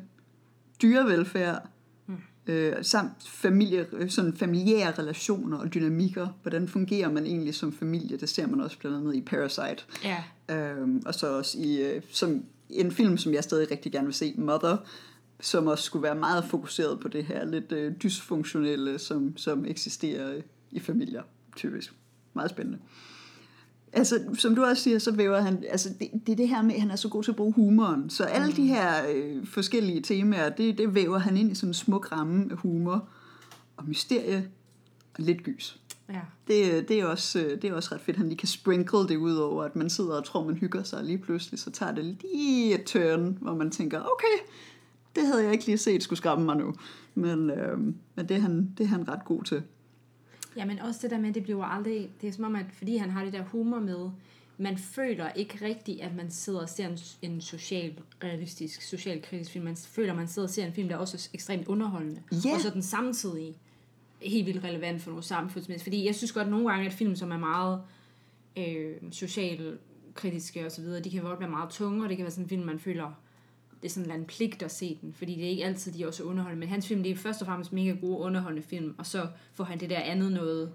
[0.83, 1.69] dyrevelfærd,
[2.07, 2.17] mm.
[2.47, 6.29] øh, samt familie, sådan familiære relationer og dynamikker.
[6.43, 8.17] Hvordan fungerer man egentlig som familie?
[8.17, 9.85] Det ser man også blandt andet i Parasite.
[10.05, 10.25] Ja.
[10.51, 14.15] Øhm, og så også i øh, som en film, som jeg stadig rigtig gerne vil
[14.15, 14.77] se, Mother,
[15.41, 20.41] som også skulle være meget fokuseret på det her lidt øh, dysfunktionelle, som, som eksisterer
[20.71, 21.23] i familier,
[21.57, 21.93] typisk.
[22.35, 22.79] Meget spændende
[23.97, 26.75] altså, som du også siger, så væver han, altså, det, det er det her med,
[26.75, 28.11] at han er så god til at bruge humoren.
[28.11, 28.53] Så alle mm.
[28.53, 32.49] de her øh, forskellige temaer, det, det væver han ind i sådan en smuk ramme
[32.51, 33.09] af humor
[33.77, 34.49] og mysterie
[35.15, 35.81] og lidt gys.
[36.09, 36.21] Ja.
[36.47, 38.99] Det, det, er også, øh, det er også ret fedt, at han lige kan sprinkle
[38.99, 41.71] det ud over, at man sidder og tror, man hygger sig, og lige pludselig så
[41.71, 44.53] tager det lige et turn, hvor man tænker, okay,
[45.17, 46.75] det havde jeg ikke lige set skulle skræmme mig nu.
[47.15, 47.79] Men, øh,
[48.15, 49.63] men det, er han, det er han ret god til.
[50.57, 52.11] Ja, men også det der med, at det bliver aldrig...
[52.21, 54.11] Det er som om, at fordi han har det der humor med,
[54.59, 59.65] man føler ikke rigtigt, at man sidder og ser en, en social, realistisk, socialkritisk film.
[59.65, 62.23] Man føler, at man sidder og ser en film, der er også ekstremt underholdende.
[62.47, 62.55] Yeah.
[62.55, 63.55] Og så den samtidig
[64.23, 65.83] helt vildt relevant for noget samfundsmæssigt.
[65.83, 67.83] Fordi jeg synes godt nogle gange, at film, som er meget
[68.57, 72.31] øh, socialkritiske og så videre, de kan godt være meget tunge, og det kan være
[72.31, 73.13] sådan en film, man føler,
[73.83, 76.07] det er sådan en pligt at se den, fordi det er ikke altid, de er
[76.07, 76.61] også underholdende.
[76.61, 79.65] Men hans film, det er først og fremmest mega gode underholdende film, og så får
[79.65, 80.73] han det der andet noget,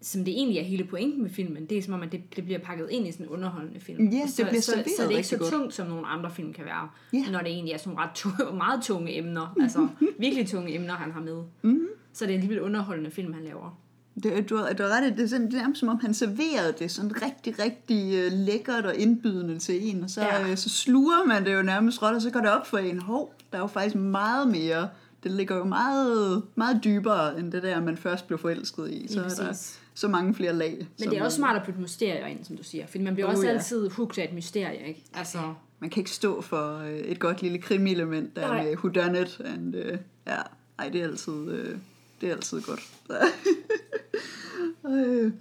[0.00, 1.66] som det egentlig er hele pointen med filmen.
[1.66, 4.08] Det er som om, at det, det bliver pakket ind i sådan en underholdende film.
[4.08, 5.50] Ja, så, det bliver så, så, så det er ikke så godt.
[5.52, 7.30] tungt, som nogle andre film kan være, Ja.
[7.30, 9.88] når det egentlig er sådan ret tunge, meget tunge emner, altså
[10.18, 11.42] virkelig tunge emner, han har med.
[11.62, 11.86] Mm-hmm.
[12.12, 13.78] Så det er en alligevel underholdende film, han laver.
[14.22, 16.74] Det, du, du har ret det er, sådan, det er nærmest som om, han serverede
[16.78, 20.46] det sådan rigtig, rigtig uh, lækkert og indbydende til en, og så, Ja.
[20.48, 20.56] ja.
[20.56, 23.34] så sluger man det jo nærmest råt, og så går det op for en, hov,
[23.52, 24.88] der er jo faktisk meget mere
[25.26, 29.06] det ligger jo meget, meget dybere, end det der, man først blev forelsket i.
[29.08, 29.52] Så Lige er der
[29.94, 30.86] så mange flere lag.
[31.00, 32.86] Men det er også smart at putte mysterier ind, som du siger.
[32.86, 33.52] Fordi man bliver Oh, også ja.
[33.52, 35.02] altid hooked af et mysterie, ikke?
[35.14, 35.38] Altså,
[35.78, 38.64] Man kan ikke stå for øh, et godt lille krimi-element der Nej.
[38.64, 40.36] med who done it, and, øh, ja,
[40.78, 41.76] ej, det er altid, øh,
[42.20, 42.92] det er altid godt.
[44.90, 45.32] øh,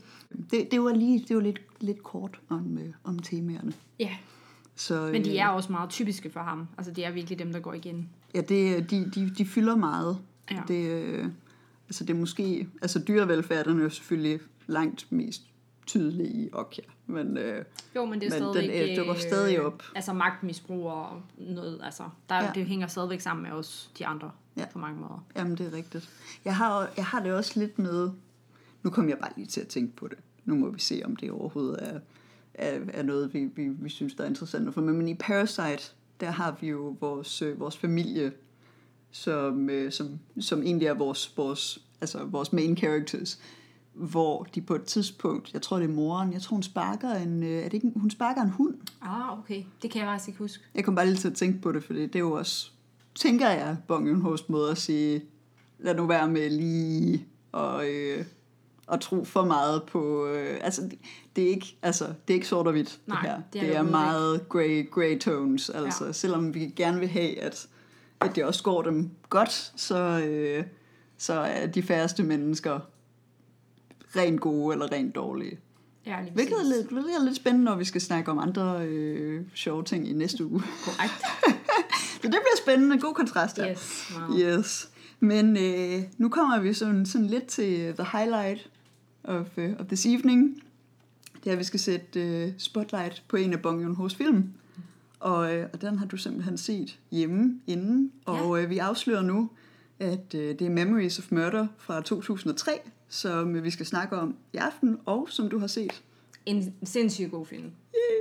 [0.52, 3.74] det, det var lige, det var lidt, lidt kort om, øh, om temaerne.
[4.00, 4.16] ja.
[4.78, 6.68] Så, Men de øh, er også meget typiske for ham.
[6.78, 8.10] Altså, det er virkelig dem, der går igen.
[8.34, 10.18] Ja, det, de, de, de fylder meget.
[10.52, 10.62] Ja.
[10.68, 11.26] Det, øh,
[11.88, 15.42] altså det er måske, altså dyrevelfærden er jo selvfølgelig langt mest
[15.88, 18.90] tydelig i Okja, men øh, Jo, men det er Men den, stadigvæk...
[18.92, 19.84] øh, dukker stadig op.
[19.96, 22.04] Altså magtmisbrug og noget, altså...
[22.30, 22.52] Der, ja.
[22.56, 24.66] Det hænger stadigvæk sammen med os, de andre, Ja.
[24.74, 25.26] på mange måder.
[25.36, 26.10] jamen det er rigtigt.
[26.46, 28.10] Jeg har, jeg har det også lidt med,
[28.84, 31.16] nu kom jeg bare lige til at tænke på det, nu må vi se, om
[31.16, 32.00] det overhovedet er,
[32.54, 35.14] er, er noget, vi, vi, vi synes, der er interessant at få med, men i
[35.14, 38.32] Parasite, der har vi jo vores, øh, vores familie,
[39.12, 43.40] som, øh, som, som egentlig er vores, vores, altså vores main characters,
[43.94, 47.44] hvor de på et tidspunkt, jeg tror det er moren, jeg tror hun sparker en,
[47.44, 48.76] øh, er det ikke, hun sparker en hund.
[49.02, 49.64] Ah, okay.
[49.82, 50.64] Det kan jeg faktisk ikke huske.
[50.76, 52.72] Jeg kom bare lige til at tænke på det, for det er jo også,
[53.16, 55.24] tænker jeg, Bong Joon-ho's måde at sige,
[55.80, 58.26] lad nu være med lige og, øh,
[58.88, 61.00] og tro for meget på, øh, altså det,
[61.36, 63.42] det er ikke, altså det er ikke sort og hvidt Nej, det her.
[63.54, 66.12] det er det er meget grey, grey tones, altså Ja.
[66.12, 67.68] selvom vi gerne vil have, at,
[68.22, 69.98] at det også går dem godt, så,
[70.28, 70.64] øh,
[71.18, 72.80] så er de færreste mennesker
[74.16, 75.60] rent gode eller rent dårlige.
[76.06, 79.42] Ja, lige Hvilket er lidt, er lidt spændende, når vi skal snakke om andre øh,
[79.54, 80.62] sjove ting i næste uge.
[80.84, 81.14] Korrekt.
[82.26, 83.00] Så det bliver spændende.
[83.00, 83.72] God kontrast der.
[83.72, 84.14] Yes.
[84.18, 84.40] Wow.
[84.40, 84.90] Yes.
[85.20, 88.70] Men øh, nu kommer vi sådan, sådan lidt til the highlight
[89.24, 90.64] of, uh, of this evening.
[91.44, 94.44] Det er, at vi skal sætte øh, spotlight på en af Bong Joon-ho's film.
[95.20, 98.12] Og, øh, og den har du simpelthen set hjemme inden.
[98.26, 99.50] Og øh, vi afslører nu,
[100.00, 102.72] at øh, det er Memories of Murder fra 2003,
[103.10, 106.04] som øh, vi skal snakke om i aften, og som du har set.
[106.46, 107.72] En sindssygt god film.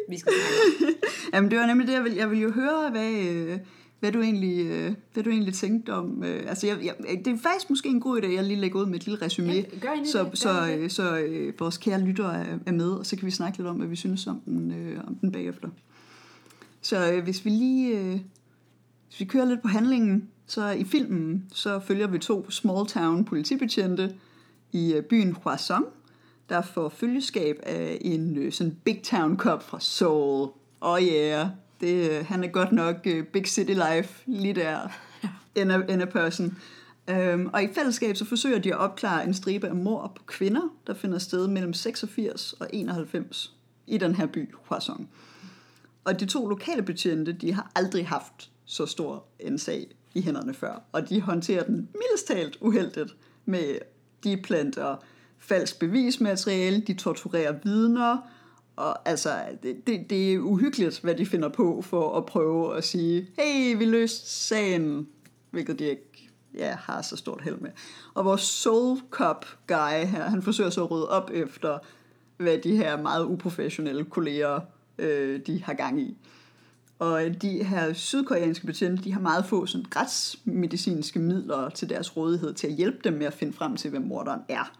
[0.09, 0.95] Vi skal snakke om.
[1.35, 3.59] Jamen, det var nemlig det, jeg vil, jeg vil jo høre, hvad, øh,
[4.05, 6.25] hvad, du egentlig, øh, hvad du egentlig tænkte om.
[6.25, 8.81] Øh, altså, jeg, jeg, det er faktisk måske en god idé, at jeg lige lægger
[8.81, 9.64] ud med et lille resume, Ja,
[10.05, 13.27] så, det, så, øh, så øh, vores kære lyttere er, er med, og så kan
[13.27, 15.69] vi snakke lidt om, hvad vi synes om den, øh, om den bagefter.
[16.81, 18.21] Så øh, hvis vi lige øh,
[19.09, 23.25] hvis vi kører lidt på handlingen, så i filmen, så følger vi to small town
[23.25, 24.14] politibetjente
[24.73, 25.87] i øh, byen Hwaseong,
[26.49, 30.49] der får følgeskab af en øh, sådan big town cop fra Seoul.
[30.81, 31.49] Oh yeah,
[31.85, 34.88] det, øh, han er godt nok øh, big city life lige der,
[35.55, 36.59] in a, in a person.
[37.12, 40.62] Um, og i fællesskab så forsøger de at opklare en stribe af mord på kvinder,
[40.87, 43.55] der finder sted mellem 86 og 91
[43.87, 45.11] i den her by, Hwaseong.
[46.05, 50.55] Og de to lokale betjente, de har aldrig haft så stor en sag i hænderne
[50.55, 50.83] før.
[50.92, 53.79] Og de håndterer den mildest talt uheldigt med,
[54.25, 54.97] de planter
[55.38, 58.16] falsk bevismateriale, de torturerer vidner,
[58.77, 59.31] og altså,
[59.63, 63.79] det, det, det er uhyggeligt, hvad de finder på for at prøve at sige, hey,
[63.79, 65.09] vi løste sagen,
[65.51, 67.71] hvilket de ikke ja, har så stort held med.
[68.15, 71.79] Og vores soul Cup guy her, han forsøger så at rydde op efter,
[72.37, 74.61] hvad de her meget uprofessionelle kolleger,
[74.99, 76.17] øh, de har gang i.
[76.99, 82.55] Og de her sydkoreanske betjente, de har meget få sådan retsmedicinske midler til deres rådighed
[82.55, 84.73] til at hjælpe dem med at finde frem til, hvem morderen er.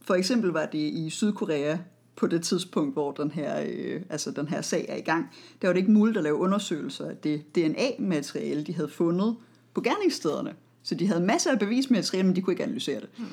[0.00, 1.76] For eksempel var det i Sydkorea
[2.18, 5.26] på det tidspunkt, hvor den her, øh, altså den her sag er i gang,
[5.62, 9.36] der var det ikke muligt at lave undersøgelser af det DNA-materiale, de havde fundet
[9.74, 10.54] på gerningsstederne.
[10.82, 13.08] Så de havde masser af bevismateriale, men de kunne ikke analysere det.
[13.18, 13.24] Mm.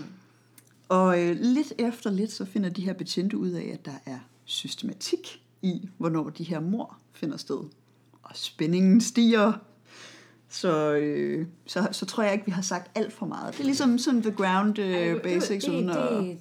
[0.90, 4.20] Og øh, lidt efter lidt, så finder de her betjente ud af, at der er
[4.46, 7.60] systematik i, hvornår de her mor finder sted.
[8.24, 9.54] Og spændingen stiger.
[10.50, 13.54] Så, øh, så, så tror jeg ikke, vi har sagt alt for meget.
[13.54, 16.24] Det er ligesom sådan the ground øh, Ej, basics, det, uden det, at...
[16.24, 16.38] det,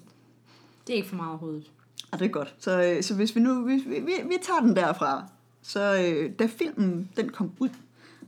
[0.87, 1.71] det er ikke for meget overhovedet.
[2.15, 2.55] Og det er godt.
[2.59, 5.27] Så, øh, så hvis vi nu, vi, vi, vi tager den derfra,
[5.63, 7.69] så øh, da filmen den kom ud,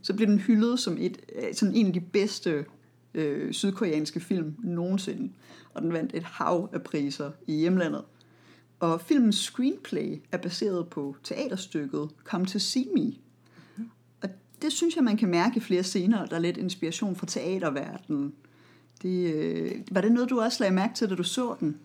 [0.03, 2.65] så blev den hyldet som et, øh, sådan en af de bedste
[3.15, 5.33] øh, sydkoreanske film nogensinde.
[5.75, 8.03] Og den vandt et hav af priser i hjemlandet.
[8.81, 13.13] Og filmens screenplay er baseret på teaterstykket Come to See Me.
[14.23, 14.29] Og
[14.63, 18.33] det synes jeg, man kan mærke i flere scener, der er lidt inspiration fra teaterverdenen.
[19.03, 21.79] Det, øh, var det noget, du også lagde mærke til, da du så den?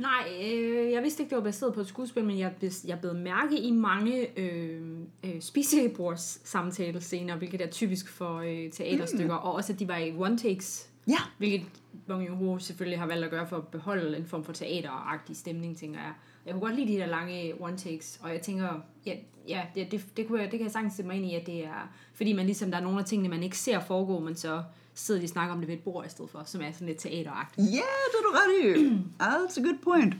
[0.00, 2.52] Nej, øh, jeg vidste ikke, det var baseret på et skuespil, men jeg,
[2.86, 4.80] jeg blev mærke i mange øh,
[5.24, 9.44] øh, spisebords samtalescener, hvilket er typisk for øh, teaterstykker, mm.
[9.44, 11.18] og også at de var i one-takes, Ja.
[11.38, 11.62] hvilket
[12.06, 15.76] Bong Joon-ho selvfølgelig har valgt at gøre for at beholde en form for teateragtig stemning,
[15.78, 16.12] tænker jeg.
[16.46, 18.68] Jeg kunne godt lide de der lange one-takes, og jeg tænker,
[19.06, 19.14] ja,
[19.48, 21.46] ja det, det, det, kunne jeg, det kan jeg sagtens sætte mig ind i, at
[21.46, 24.34] det er, fordi man ligesom, der er nogle af tingene, man ikke ser foregå, men
[24.34, 24.62] så
[24.94, 26.86] sidder de og snakker om det ved et bord i stedet for, som er sådan
[26.86, 27.66] lidt teateragtigt.
[27.66, 28.92] Ja, det er du ret i.
[29.24, 30.14] ah, that's a good point.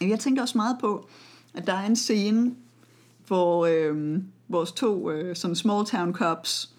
[0.00, 1.08] Jeg tænkte også meget på,
[1.54, 2.54] at der er en scene,
[3.26, 6.70] hvor øh, vores to øh, sådan small town cops,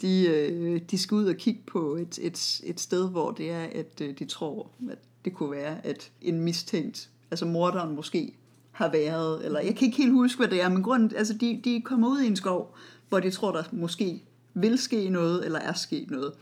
[0.00, 3.62] de, øh, de skal ud og kigge på et, et, et sted, hvor det er,
[3.62, 8.34] at øh, de tror, at det kunne være, at en mistænkt, altså morderen måske,
[8.72, 11.60] har været, eller jeg kan ikke helt huske, hvad det er, men grund, altså de,
[11.64, 12.74] de kommer ud i en skov,
[13.08, 14.22] hvor de tror, der måske
[14.56, 16.32] vil ske noget, eller er sket noget.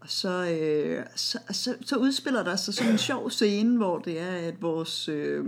[0.00, 4.20] Og så, øh, så, så, så udspiller der sig sådan en sjov scene, hvor det
[4.20, 5.44] er, at vores, øh,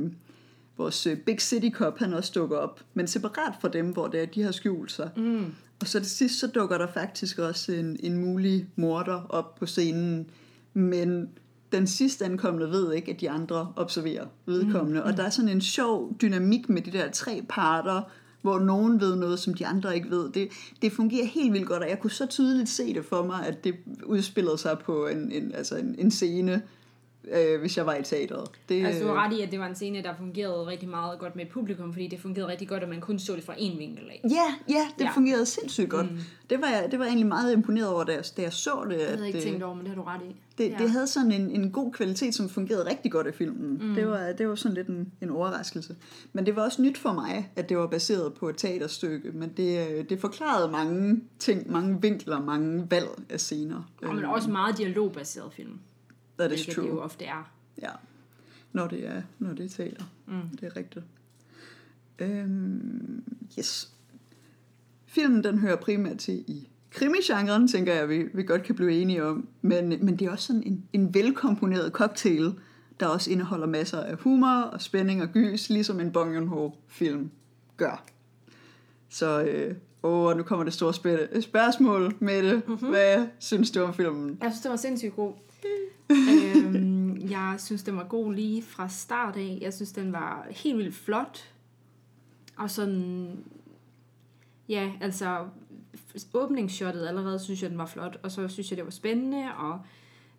[0.76, 4.22] vores øh, Big City Cop, han også dukker op, men separat fra dem, hvor det
[4.22, 5.10] er, de har skjult sig.
[5.16, 5.44] Mm.
[5.80, 9.66] Og så til sidst, så dukker der faktisk også en, en mulig morder op på
[9.66, 10.30] scenen,
[10.74, 11.28] men
[11.72, 15.00] den sidste ankommende ved ikke, at de andre observerer vedkommende.
[15.00, 15.06] Mm.
[15.06, 18.02] Og der er sådan en sjov dynamik med de der tre parter,
[18.42, 20.30] hvor nogen ved noget, som de andre ikke ved.
[20.30, 20.48] Det,
[20.82, 23.64] det fungerer helt vildt godt, og jeg kunne så tydeligt se det for mig, at
[23.64, 23.74] det
[24.04, 26.62] udspillede sig på en, en, altså en, en scene,
[27.24, 28.48] øh, hvis jeg var i teateret.
[28.68, 31.18] Det, altså, du har ret i, at det var en scene, der fungerede rigtig meget
[31.18, 33.78] godt med publikum, fordi det fungerede rigtig godt, at man kun så det fra en
[33.78, 34.20] vinkel af.
[34.24, 35.10] Ja, ja, det ja.
[35.10, 36.12] fungerede sindssygt godt.
[36.12, 36.18] Mm.
[36.50, 38.86] Det, var jeg, det var jeg egentlig meget imponeret over, da jeg, da jeg så
[38.90, 38.98] det.
[38.98, 40.36] Det havde jeg ikke tænkt over, men det har du ret i.
[40.58, 40.76] Det, ja.
[40.78, 43.88] det havde sådan en, en god kvalitet, som fungerede rigtig godt i filmen.
[43.88, 43.94] Mm.
[43.94, 45.96] Det, var, det var sådan lidt en, en overraskelse.
[46.32, 49.52] Men det var også nyt for mig, at det var baseret på et teaterstykke, men
[49.56, 53.90] det, det forklarede mange ting, mange vinkler, mange valg af scener.
[54.02, 55.78] Og men også meget dialogbaseret film.
[56.40, 56.84] That is true.
[56.84, 57.50] det jo ofte er.
[57.82, 57.90] Ja,
[58.72, 60.04] når det er, når det er teater.
[60.26, 60.56] Mm.
[60.60, 61.04] Det er rigtigt.
[62.18, 63.24] Øhm,
[63.58, 63.92] yes.
[65.06, 69.24] Filmen den hører primært til i krimigenren, tænker jeg, vi, vi godt kan blive enige
[69.24, 69.48] om.
[69.62, 72.54] Men, men det er også sådan en, en velkomponeret cocktail,
[73.00, 77.30] der også indeholder masser af humor og spænding og gys, ligesom en Bong Joon-ho-film
[77.76, 78.04] gør.
[79.08, 80.94] Så øh, åh, nu kommer det store
[81.42, 82.68] spørgsmål med det.
[82.68, 82.88] Mm-hmm.
[82.88, 84.38] Hvad synes du om filmen?
[84.42, 85.32] Jeg synes, det var sindssygt god
[86.10, 89.58] øhm, jeg synes, den var god lige fra start af.
[89.60, 91.54] Jeg synes, den var helt vildt flot.
[92.56, 93.44] Og sådan...
[94.68, 95.46] Ja, altså...
[96.34, 98.20] Åbningsshottet allerede synes jeg, den var flot.
[98.22, 99.54] Og så synes jeg, det var spændende.
[99.56, 99.80] Og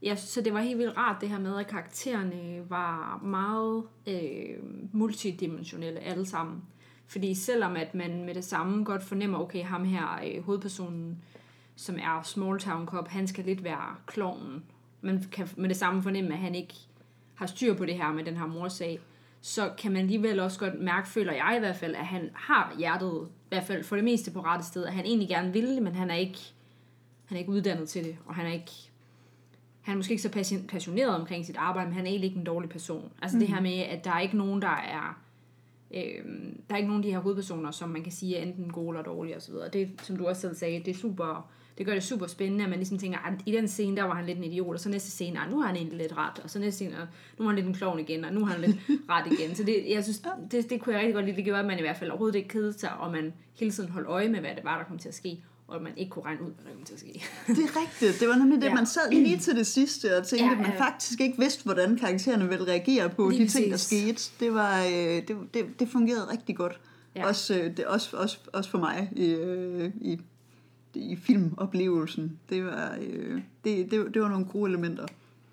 [0.02, 3.84] jeg synes, så det var helt vildt rart, det her med, at karaktererne var meget
[4.08, 4.58] øh,
[4.92, 6.62] multidimensionelle alle sammen.
[7.08, 11.24] Fordi selvom at man med det samme godt fornemmer, okay, ham her, øh, hovedpersonen,
[11.76, 14.64] som er Small Town Cop, han skal lidt være klovnen
[15.02, 16.74] man kan med det samme fornemme, at han ikke
[17.36, 19.00] har styr på det her med den her morsag,
[19.42, 22.76] så kan man alligevel også godt mærke, føler jeg i hvert fald, at han har
[22.78, 25.68] hjertet, i hvert fald for det meste på rette sted, at han egentlig gerne vil
[25.68, 26.40] det, men han er ikke,
[27.26, 28.72] han er ikke uddannet til det, og han er ikke,
[29.82, 32.46] han er måske ikke så passioneret omkring sit arbejde, men han er egentlig ikke en
[32.46, 33.12] dårlig person.
[33.22, 33.40] Altså mm.
[33.40, 33.64] det her mhm.
[33.64, 35.22] med, at der er ikke nogen, der er,
[35.94, 36.26] øh,
[36.70, 38.90] der er ikke nogen af de her hovedpersoner, som man kan sige er enten gode
[38.90, 39.54] eller dårlige osv.
[39.74, 42.70] Det, som du også selv sagde, det er super det gør det super spændende, at
[42.70, 44.90] man ligesom tænker, at i den scene, der var han lidt en idiot, og så
[44.90, 47.56] næste scene, nu har han egentlig lidt ret, og så næste scene, nu har han
[47.56, 48.78] lidt en klovn igen, og nu har han lidt
[49.10, 49.56] ret igen.
[49.56, 51.36] Så det, jeg synes, det, det kunne jeg rigtig godt lide.
[51.36, 53.90] Det gjorde, at man i hvert fald overhovedet ikke kedede sig, og man hele tiden
[53.90, 56.10] holdt øje med, hvad det var, der kom til at ske og at man ikke
[56.10, 57.24] kunne regne ud, hvad der kom til at ske.
[57.48, 58.20] det er rigtigt.
[58.20, 58.74] Det var nemlig det, ja.
[58.74, 60.60] man sad lige til det sidste og tænkte, ja, ja.
[60.60, 63.60] at man faktisk ikke vidste, hvordan karaktererne ville reagere på lige de præcis.
[63.60, 64.24] ting, der skete.
[64.40, 66.80] Det, var, øh, det, det, det fungerede rigtig godt.
[67.16, 67.28] Ja.
[67.28, 70.20] Også, øh, det, også, også, også for mig i, øh, i
[70.94, 72.40] i filmoplevelsen.
[72.50, 75.06] Det var, øh, det, det, det var nogle gode elementer.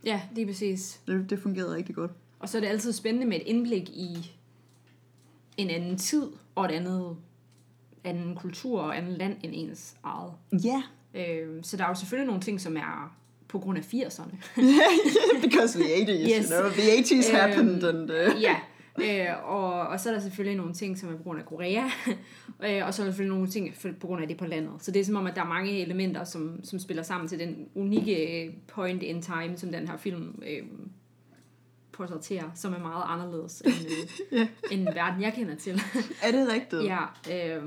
[0.05, 1.01] Ja, er præcis.
[1.07, 2.11] Det, det fungerede rigtig godt.
[2.41, 4.33] Og så er det altid spændende med et indblik i
[5.57, 7.17] en anden tid og et andet
[8.05, 10.33] anden kultur og anden land end ens eget.
[10.65, 10.83] Ja.
[11.15, 13.17] Øh, så der er jo selvfølgelig nogle ting, som er
[13.49, 14.37] på grund af 80'erne.
[15.45, 16.49] Because the 80s, yes.
[16.49, 17.85] you know, the 80s happened.
[17.85, 18.43] And, uh...
[18.43, 18.57] ja,
[19.09, 21.85] Øh, og, og så er der selvfølgelig nogle ting, som er på grund af Korea,
[22.67, 24.73] øh, og så er der selvfølgelig nogle ting på grund af det på landet.
[24.79, 27.39] Så det er som om, at der er mange elementer, som, som spiller sammen til
[27.39, 30.63] den unikke øh, point in time, som den her film øh,
[31.93, 34.09] portrætterer, som er meget anderledes end, øh,
[34.39, 34.49] ja.
[34.71, 35.81] end verden, jeg kender til.
[36.23, 36.85] er det rigtigt?
[36.85, 37.05] Ja.
[37.57, 37.63] Øh,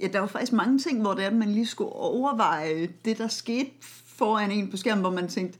[0.00, 3.18] ja, der var faktisk mange ting, hvor det er, at man lige skulle overveje det,
[3.18, 3.70] der skete
[4.06, 5.58] foran en på skærmen, hvor man tænkte,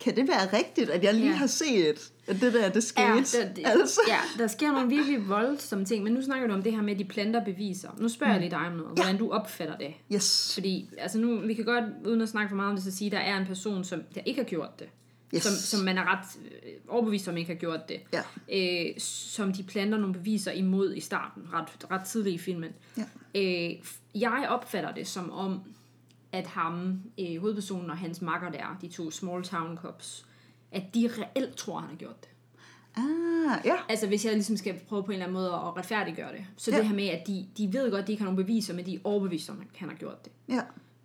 [0.00, 1.34] kan det være rigtigt, at jeg lige ja.
[1.34, 3.06] har set, at det der, det skete?
[3.06, 4.00] Ja, der, det, altså.
[4.08, 6.92] ja, der sker nogle virkelig voldsomme ting, men nu snakker du om det her med,
[6.92, 7.88] at de planter beviser.
[7.98, 8.34] Nu spørger mm.
[8.34, 9.94] jeg lige dig om noget, hvordan du opfatter det.
[10.12, 10.54] Yes.
[10.54, 13.06] Fordi, altså nu, vi kan godt, uden at snakke for meget om det, så sige,
[13.06, 14.88] at der er en person, som der ikke har gjort det.
[15.34, 15.42] Yes.
[15.42, 18.00] Som, som man er ret øh, overbevist om ikke har gjort det.
[18.12, 18.22] Ja.
[18.88, 22.70] Øh, som de planter nogle beviser imod i starten, ret, ret tidligt i filmen.
[22.96, 23.04] Ja.
[23.34, 23.70] Øh,
[24.14, 25.60] jeg opfatter det som om,
[26.32, 30.26] at ham, øh, hovedpersonen og hans makker der, de to small town cops,
[30.72, 32.30] at de reelt tror, han har gjort det.
[32.96, 33.76] Ah, ja.
[33.88, 36.44] Altså hvis jeg ligesom skal prøve på en eller anden måde at retfærdiggøre det.
[36.56, 36.76] Så ja.
[36.76, 38.86] det her med, at de, de ved godt, at de ikke har nogen beviser, men
[38.86, 40.32] de er overbevist om, at han har gjort det.
[40.48, 40.60] Ja.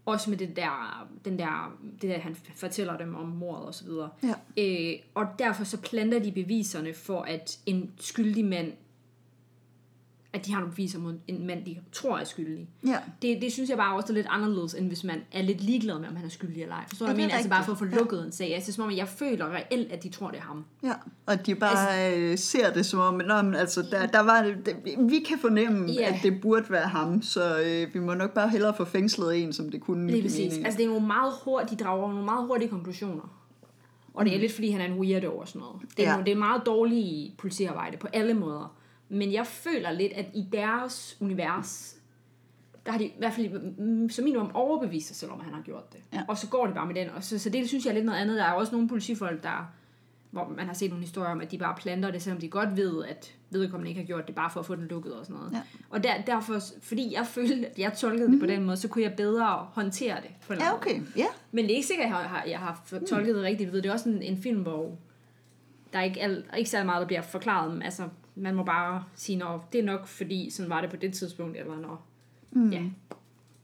[0.05, 3.85] Også med det der, den der, det der, han fortæller dem om mordet og så
[3.85, 4.09] videre.
[4.23, 4.33] Ja.
[4.57, 8.73] Øh, og derfor så planter de beviserne for, at en skyldig mand,
[10.45, 12.67] at de har nogle beviser mod en mand, de tror er skyldig.
[12.87, 12.97] Ja.
[13.21, 15.99] Det, det synes jeg bare også er lidt anderledes, end hvis man er lidt ligeglad
[15.99, 16.83] med, om han er skyldig eller ej.
[16.87, 17.35] Forstår du, Ja, jeg er mener?
[17.35, 18.55] Altså bare for at få lukket en sag.
[18.55, 20.65] Altså, som om, jeg føler reelt, at de tror, det er ham.
[20.83, 20.93] Ja,
[21.25, 24.75] og de bare altså, ser det som om, at men, altså, der, der var det,
[25.09, 26.13] vi kan fornemme, Ja.
[26.13, 29.53] at det burde være ham, så øh, vi må nok bare hellere få fængslet en,
[29.53, 30.39] som det kunne Lige præcis.
[30.49, 30.65] mening.
[30.65, 33.41] Altså, det er nogle meget hurtige, de drager nogle meget hurtige konklusioner.
[34.13, 35.75] Og det er lidt, fordi han er en weirdo og sådan noget.
[35.97, 36.17] Det er, Ja.
[36.17, 36.23] ja.
[36.23, 38.75] det er meget dårligt politiarbejde på alle måder.
[39.09, 41.95] Men jeg føler lidt, at i deres univers,
[42.85, 45.53] der har de i hvert fald mm, som minimum overbevist sig selv om, at han
[45.53, 45.99] har gjort det.
[46.13, 46.21] Ja.
[46.27, 47.09] Og så går det bare med den.
[47.09, 48.37] Og så, så det synes jeg er lidt noget andet.
[48.37, 49.71] Der er også nogle politifolk, der
[50.31, 52.77] hvor man har set nogle historier om, at de bare planter det, selvom de godt
[52.77, 55.35] ved, at vedkommende ikke har gjort det, bare for at få den lukket og sådan
[55.39, 55.51] noget.
[55.53, 55.61] Ja.
[55.89, 59.03] Og der, derfor, fordi jeg følte, at jeg tolkede det på den måde, så kunne
[59.03, 60.29] jeg bedre håndtere det.
[60.47, 60.95] På en Ja, anden måde.
[61.05, 61.17] okay.
[61.19, 63.67] Ja, Men det er ikke sikkert, at jeg har, jeg har for- tolket det rigtigt.
[63.67, 64.97] Du ved, det er også en, en film, hvor
[65.93, 67.73] der er ikke, al, ikke særlig meget, der bliver forklaret.
[67.73, 68.03] Men Altså,
[68.35, 71.57] man må bare sige, når det er nok, fordi sådan var det på det tidspunkt,
[71.57, 72.05] eller når...
[72.51, 72.69] Mm.
[72.69, 72.81] Ja,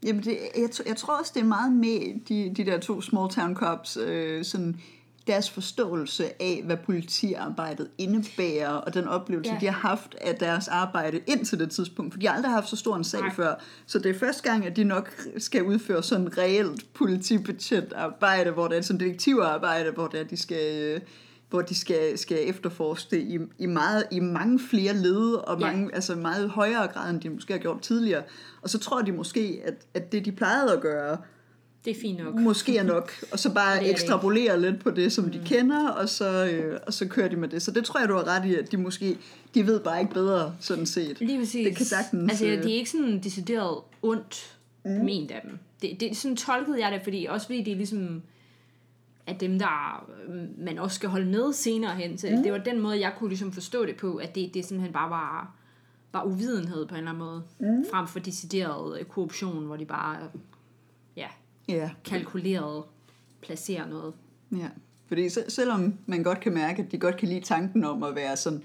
[0.04, 3.30] Jamen det, jeg, jeg tror også, det er meget med de, de der to small
[3.30, 4.80] town cops, øh, sådan
[5.26, 9.58] deres forståelse af, hvad politiarbejdet indebærer, og den oplevelse, Ja.
[9.60, 12.14] de har haft af deres arbejde indtil det tidspunkt.
[12.14, 13.34] For de har aldrig haft så stor en sag Nej.
[13.34, 13.54] før.
[13.86, 18.68] Så det er første gang, at de nok skal udføre sådan reelt politibetjent arbejde, hvor
[18.68, 20.82] det er sådan detektivarbejde, hvor det er, de skal...
[20.82, 21.00] Øh,
[21.52, 25.66] hvor de skal, skal efterforske det i, i, meget, i mange flere led, og Ja.
[25.66, 28.22] mange, altså meget højere grad, end de måske har gjort tidligere.
[28.62, 31.16] Og så tror de måske, at, at det, de plejede at gøre,
[31.84, 32.34] det er fint nok.
[32.34, 35.30] måske er nok, og så bare er ekstrapolere lidt på det, som mm.
[35.30, 37.62] de kender, og så, øh, og så kører de med det.
[37.62, 39.16] Så det tror jeg, du har ret i, at de måske,
[39.54, 41.20] de ved bare ikke bedre, sådan set.
[41.20, 41.66] Lige præcis.
[41.68, 44.90] Det kan sagtens, Altså, øh, det er ikke sådan decideret ondt mm.
[44.90, 45.58] ment af dem.
[45.82, 48.22] Det, det, sådan tolkede jeg det, fordi også fordi det er ligesom
[49.26, 52.36] at dem, der øh, man også skal holde med senere hen til.
[52.36, 52.42] Mm.
[52.42, 55.10] Det var den måde, jeg kunne ligesom forstå det på, at det, det simpelthen bare
[55.10, 55.54] var,
[56.12, 57.84] var uvidenhed på en eller anden måde, mm.
[57.92, 60.16] frem for decideret øh, korruption, hvor de bare
[61.16, 61.28] ja,
[61.68, 62.84] Ja, kalkuleret
[63.42, 64.14] placerer noget.
[64.52, 64.68] ja.
[65.06, 68.14] Fordi se- selvom man godt kan mærke, at de godt kan lide tanken om at
[68.14, 68.62] være sådan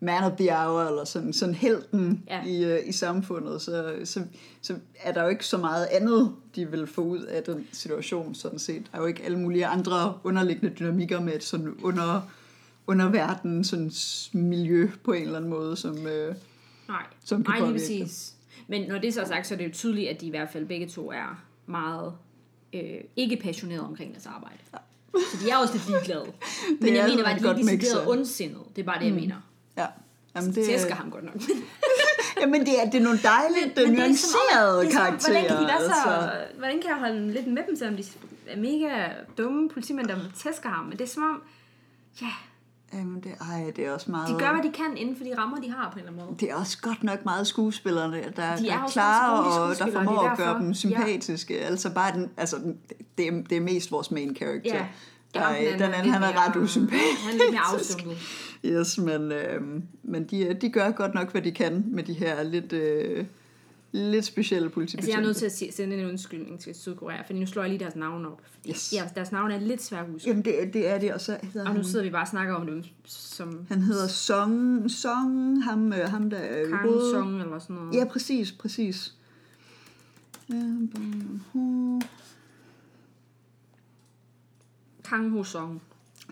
[0.00, 2.44] man of the hour, eller sådan, sådan helten Ja.
[2.44, 4.22] i, øh, i samfundet, så, så,
[4.62, 8.34] så er der jo ikke så meget andet, de vil få ud af den situation,
[8.34, 8.82] sådan set.
[8.92, 12.30] Der er jo ikke alle mulige andre underliggende dynamikker med et sådan under,
[12.86, 13.92] underverden, sådan
[14.32, 16.06] miljø på en eller anden måde, som...
[16.06, 16.34] Øh,
[16.88, 18.34] Nej, Som kan Nej lige præcis.
[18.68, 20.48] Men når det så er sagt, så er det jo tydeligt, at de i hvert
[20.52, 22.12] fald begge to er meget
[22.72, 24.56] øh, ikke passionerede omkring deres arbejde.
[25.12, 26.24] Så de er også lidt ligeglade.
[26.80, 28.76] Men jeg mener bare, at de ikke er mix decideret.
[28.76, 29.36] Det er bare det, jeg mener.
[30.34, 30.40] Ja.
[30.40, 31.34] Jamen, Det det, tæsker ham godt nok.
[32.40, 35.32] jamen, det er, det er nogle dejligt men, Men er nuancerede er om, karakterer.
[35.32, 36.30] Hvordan kan, de være så, altså.
[36.58, 38.04] hvordan kan jeg holde lidt med dem, selvom de
[38.46, 40.84] er mega dumme politimænd, der tæsker ham?
[40.84, 41.42] Men det er som om,
[42.22, 42.32] ja,
[42.94, 44.28] Jamen, det, ej, det er også meget...
[44.28, 46.26] de gør, hvad de kan inden for de rammer, de har på en eller anden
[46.26, 46.40] måde.
[46.40, 49.78] Det er også godt nok meget skuespillerne, der, De der er er også klare og
[49.78, 51.54] der formår at gøre dem sympatiske.
[51.54, 51.60] Ja.
[51.64, 52.78] Altså bare den, altså den,
[53.18, 54.74] det, er, det er mest vores main character.
[54.74, 54.86] Ja.
[55.34, 57.20] Der, ham, er- den anden, han er ret usympatisk.
[57.24, 58.18] Han er lidt mere afsunket.
[58.64, 59.62] Yes, men, øh,
[60.02, 63.26] men de, de gør godt nok, hvad de kan med de her lidt, øh,
[63.92, 65.12] lidt specielle Altså, politibetjente.
[65.12, 67.70] jeg er nødt til at sige- sende en undskyldning til Sydkorea, for nu slår jeg
[67.70, 68.40] lige deres navn op.
[68.54, 68.92] Fordi Yes.
[68.92, 70.28] ja, deres navn er lidt svært at huske.
[70.28, 72.54] Jamen, det, det er det, og så hedder Og nu sidder vi bare og snakker
[72.54, 76.88] om dem som han hedder Song, Song ham, øh, ham der er i Kang.
[77.12, 77.94] Song eller sådan noget.
[77.94, 79.14] Ja, præcis, præcis.
[85.04, 85.80] Kang Ho Song.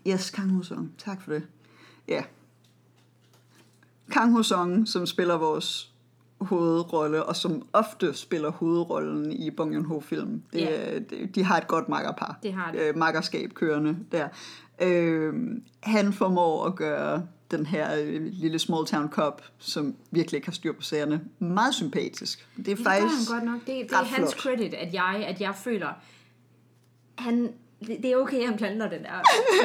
[0.06, 0.90] Yes, Kang Ho Song.
[0.98, 1.42] Tak for det.
[2.08, 2.22] Ja.
[4.10, 5.92] Kang Ho Song, som spiller vores
[6.40, 10.42] hovedrolle, og som ofte spiller hovedrollen i Bong Joon-ho-film.
[10.52, 10.98] Det, Ja.
[10.98, 12.38] det, de har et godt makkerpar.
[12.42, 12.78] Det har de.
[12.78, 14.28] Øh, makkerskab kørende der.
[14.82, 15.34] Øh,
[15.82, 20.52] han formår at gøre den her øh, lille small town cop, som virkelig ikke har
[20.52, 22.48] styr på sagerne, meget sympatisk.
[22.56, 23.30] Det er det faktisk...
[23.30, 23.60] han godt nok.
[23.60, 24.54] Det, det er hans flot.
[24.56, 25.88] credit, at jeg, at jeg føler,
[27.18, 27.52] han,
[27.86, 29.22] det, det er okay, han planter den der.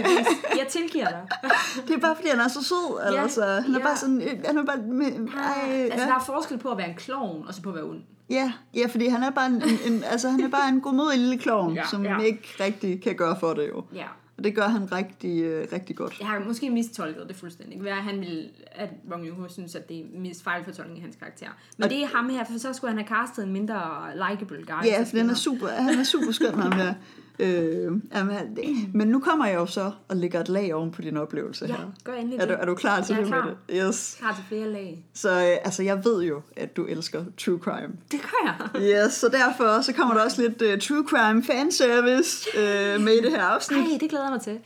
[0.60, 1.22] Jeg tilgiver dig.
[1.88, 3.14] Det er bare fordi, han er så sød.
[3.14, 3.46] Ja, altså.
[3.46, 3.86] Han er ja.
[3.86, 4.22] bare sådan...
[4.22, 4.78] øh, Han er bare...
[4.78, 6.06] Med, ej, altså, ja.
[6.10, 8.02] der er forskel på at være en klovn, og så på at være ond.
[8.30, 11.38] Ja, ja, fordi han er bare en, en, altså han er bare en godmodig lille
[11.38, 12.20] klovn, Ja, ja, som ja.
[12.20, 12.26] ja.
[12.26, 13.84] ikke rigtig kan gøre for det jo.
[13.96, 14.06] Ja.
[14.38, 16.20] Og det gør han rigtig, øh, rigtig godt.
[16.20, 17.88] Jeg har måske mistolket det fuldstændig.
[17.92, 21.48] At han ville, at Wong Joon-ho synes, at det er mest fejlfortolkning af hans karakter.
[21.78, 23.82] Men Og- det er ham her, for så skulle han have castet en mindre
[24.30, 24.86] likable guy.
[24.86, 26.94] Ja, for den er super, han er super skøn ham der.
[27.40, 31.02] Øh, jamen, det- men nu kommer jeg jo så og lægger et lag oven på
[31.02, 31.86] din oplevelse Ja, her.
[32.04, 33.46] gør endelig Er du, er du klar til Jeg det klar.
[33.46, 33.88] med det?
[33.88, 34.16] Yes.
[34.20, 35.06] Klar til flere lag.
[35.14, 37.94] Så øh, altså, jeg ved jo, at du elsker true crime.
[38.12, 39.06] Det gør jeg.
[39.06, 43.22] Yes, så derfor så kommer der også lidt uh, true crime fanservice uh, med i
[43.22, 43.80] det her afsnit.
[43.80, 44.60] Nej, det glæder jeg mig til.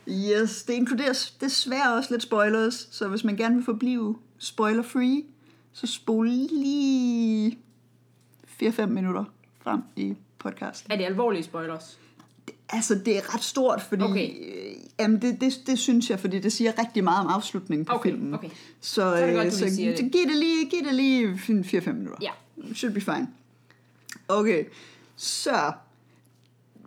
[0.43, 5.23] Yes, det inkluderer desværre også lidt spoilers, så hvis man gerne vil forblive spoiler-free,
[5.73, 7.57] så spol lige
[8.61, 9.23] 4-5 minutter
[9.61, 10.85] frem i podcast.
[10.89, 11.99] Er det alvorlige spoilers?
[12.69, 14.03] Altså, det er ret stort, fordi...
[14.03, 14.29] Okay.
[14.29, 17.93] Øh, jamen, det, det, det synes jeg, fordi det siger rigtig meget om afslutningen på
[17.93, 18.33] Okay, filmen.
[18.33, 18.49] okay.
[18.81, 20.11] Så, er det øh, godt, så lige siger det.
[20.11, 22.17] giv det lige, giv det lige 4-5 minutter.
[22.21, 22.31] Ja.
[22.73, 23.27] Should be fine.
[24.27, 24.65] Okay,
[25.15, 25.71] så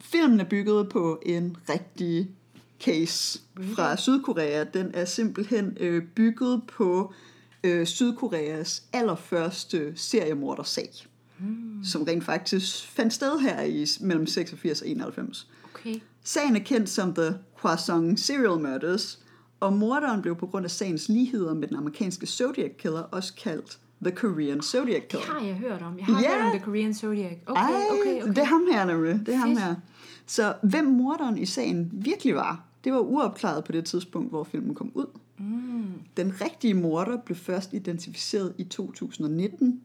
[0.00, 2.30] filmen er bygget på en rigtig
[2.80, 3.40] case
[3.74, 4.64] fra Sydkorea.
[4.64, 7.12] Den er simpelthen øh, bygget på
[7.64, 10.90] øh, Sydkoreas allerførste seriemordersag,
[11.38, 11.84] hmm.
[11.84, 15.48] som rent faktisk fandt sted her i mellem 86 og 91.
[15.80, 16.00] Okay.
[16.24, 19.20] Sagen er kendt som The Hwasong Serial Murders,
[19.60, 23.78] og morderen blev på grund af sagens ligheder med den amerikanske Zodiac Killer også kaldt
[24.04, 25.26] The Korean Zodiac Det Killer.
[25.26, 25.98] har jeg hørt om.
[25.98, 26.28] Jeg har Ja.
[26.36, 27.36] hørt om The Korean Zodiac.
[27.46, 27.70] Okay, Ej,
[28.00, 28.28] okay, okay.
[28.28, 29.26] det er ham her nemlig.
[29.26, 29.74] Det er ham her.
[30.26, 34.74] Så hvem morderen i sagen virkelig var, det var uopklaret på det tidspunkt, hvor filmen
[34.74, 35.06] kom ud.
[35.38, 35.84] Mm,
[36.16, 39.80] Den rigtige morder blev først identificeret i 2019.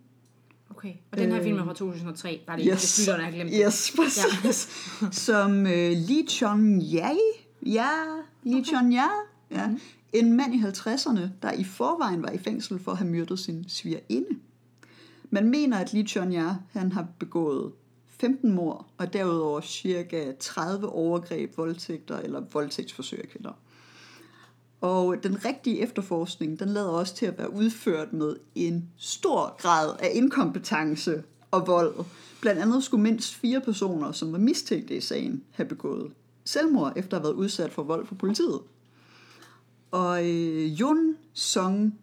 [0.86, 0.96] okay.
[1.12, 2.42] Og den her Øh, film er fra 2003.
[2.48, 2.96] Bare lige, yes.
[2.96, 3.62] Hvis lytterne har glemt det.
[3.66, 4.70] yes, præcis.
[5.12, 5.66] Som uh,
[6.08, 7.16] Lee Chon Jae,
[7.66, 7.90] ja,
[8.44, 8.66] Lee okay.
[8.66, 9.08] Chon Ja,
[9.52, 9.68] ja.
[9.68, 9.80] Mhm.
[10.14, 13.66] en mand i 50'erne, der i forvejen var i fængsel for at have myrdet sin
[13.70, 14.30] svigerinde.
[15.30, 17.72] Man mener, at Lee Chon Ja, han har begået
[18.10, 23.52] 15 mord, og derudover cirka 30 overgreb, voldtægter eller voldtægtsforsøg af kvinder.
[24.86, 29.90] Og den rigtige efterforskning, den lader også til at være udført med en stor grad
[30.00, 31.96] af inkompetence og vold.
[32.42, 36.12] Blandt andet skulle mindst fire personer, som var mistænkt i sagen, have begået
[36.46, 38.60] selvmord efter at have været udsat for vold fra politiet.
[39.92, 42.00] Og øh, Jun Song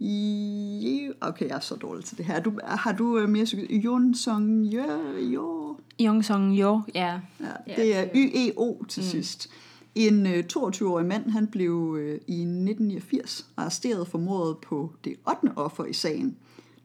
[0.00, 2.40] Ye- Okay, jeg er så dårlig til det her.
[2.40, 5.76] Du, har du øh, mere psyki- Jun Song Ye- Jo?
[6.00, 7.20] Young Song Jo, ja.
[7.40, 9.08] Ja, det er YEO til mm.
[9.08, 9.50] sidst.
[9.98, 15.56] En øh, 22-årig mand, han blev øh, i 1989 arresteret for mordet på det 8.
[15.56, 16.36] offer i sagen.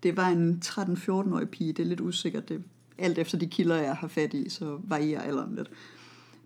[0.04, 2.50] Det var en 13-14-årig pige, det er lidt usikkert.
[2.50, 2.64] Det,
[2.98, 5.70] alt efter de kilder, jeg har fat i, så varierer alderen lidt.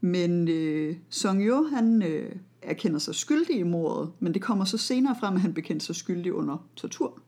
[0.01, 4.77] Men øh, Song Jo, han øh, erkender sig skyldig i mordet, men det kommer så
[4.77, 7.19] senere frem, at han bekendte sig skyldig under tortur.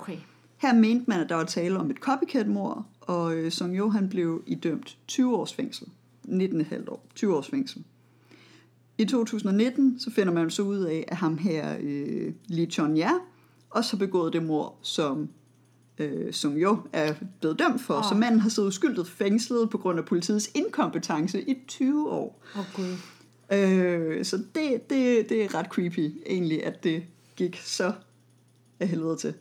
[0.00, 0.16] Okay.
[0.56, 4.08] Her mente man, at der var tale om et copycat-mord, og øh, Song Jo han
[4.08, 5.88] blev idømt 20 års fængsel.
[6.28, 7.06] 19,5 år.
[7.14, 7.84] 20 års fængsel.
[8.98, 13.10] I 2019 så finder man så ud af, at ham her, øh, Lee Chon Ja,
[13.70, 15.28] også har begået det mord, som
[15.98, 17.94] øh, Song Jo er blevet dømt for.
[17.94, 18.04] Oh.
[18.08, 22.42] Så manden har siddet uskyldigt fængslet på grund af politiets inkompetence i 20 år.
[22.54, 22.96] Åh, oh, Gud.
[23.52, 27.02] Øh, så det, det, det er ret creepy egentlig, at det
[27.36, 27.92] gik så
[28.80, 29.34] af helvede til.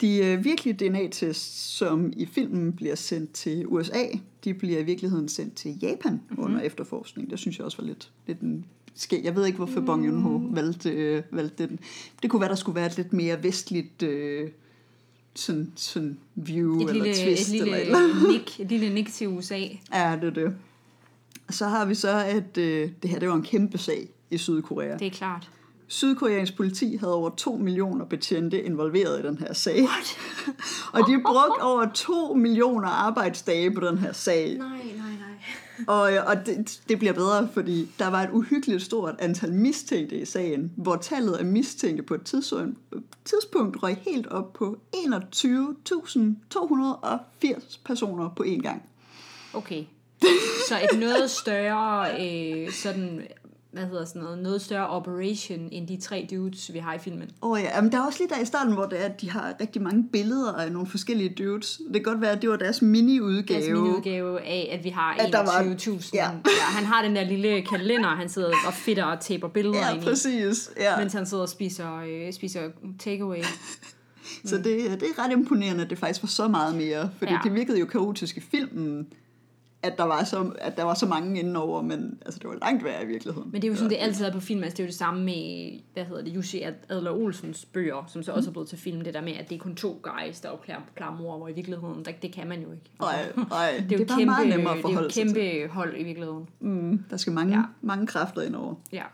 [0.00, 4.04] De øh, virkelige DNA-tests, som i filmen bliver sendt til USA,
[4.44, 6.44] de bliver i virkeligheden sendt til Japan mm-hmm.
[6.44, 7.30] under efterforskning.
[7.30, 9.24] Det synes jeg også var lidt, lidt en skæg.
[9.24, 11.78] Jeg ved ikke, hvorfor Bong Joon-ho valgte, øh, valgte den.
[12.22, 14.50] Det kunne være, der skulle være et lidt mere vestligt øh,
[15.34, 17.48] sådan, sådan view Et eller lille, twist.
[17.48, 19.58] et lille eller, eller nik, et lille nik til USA.
[19.94, 20.56] Ja, det er det.
[21.50, 24.96] Så har vi så, at øh, det her det var en kæmpe sag i Sydkorea.
[24.96, 25.50] Det er klart.
[25.90, 29.82] Sydkoreansk politi havde over 2 millioner betjente involveret i den her sag.
[29.82, 30.18] What?
[30.94, 34.58] og de brugte over 2 millioner arbejdsdage på den her sag.
[34.58, 35.06] Nej, nej, nej.
[35.86, 40.24] Og, og det, det bliver bedre, fordi der var et uhyggeligt stort antal mistænkte i
[40.24, 42.78] sagen, hvor tallet af mistænkte på et tidspunkt,
[43.24, 48.82] tidspunkt røg helt op på 21.280 personer på én gang.
[49.54, 49.84] Okay.
[50.68, 53.22] Så et noget større, øh, sådan,
[53.72, 57.30] hvad hedder sådan noget, noget større operation end de tre dudes, vi har i filmen.
[57.42, 59.20] Åh oh ja, men der er også lige der i starten, hvor det er, at
[59.20, 61.80] de har rigtig mange billeder af nogle forskellige dudes.
[61.86, 63.60] Det kan godt være, at det var deres mini-udgave.
[63.60, 66.10] Deres mini-udgave af, at vi har At der var- 21.000.
[66.14, 66.24] ja.
[66.24, 66.30] Ja.
[66.60, 70.02] han har den der lille kalender, han sidder og fitter og taber billeder Ja, ind
[70.02, 70.70] i, præcis.
[70.76, 70.98] Ja.
[70.98, 72.60] mens han sidder og spiser, øh, spiser
[72.98, 73.42] takeaway.
[74.44, 74.64] Så det,
[75.00, 77.10] det er ret imponerende, at det faktisk var så meget mere.
[77.18, 77.32] Fordi.
[77.32, 77.38] Ja.
[77.44, 79.06] det virkede jo kaotisk i filmen,
[79.82, 82.84] at der var så, at der var så mange indenover, men altså, det var langt
[82.84, 83.50] værre i virkeligheden.
[83.52, 84.62] Men det er jo sådan, det altid er på film.
[84.62, 88.22] Altså, det er jo det samme med, hvad hedder det, Jussi Adler Olsens bøger, som
[88.22, 89.00] så også er blevet til film.
[89.00, 91.52] Det der med, at det er kun to guys, der opklarer klarer mor, hvor i
[91.52, 92.90] virkeligheden, der, det kan man jo ikke.
[93.00, 95.24] Nej, nej, det er jo bare kæmpe, meget nemmere at det er jo forholde sig
[95.24, 96.46] kæmpe hold i virkeligheden.
[96.46, 96.68] til.
[96.68, 97.62] Mm, der skal mange, ja.
[97.80, 98.74] Mange kræfter indover.
[98.92, 99.04] Ja.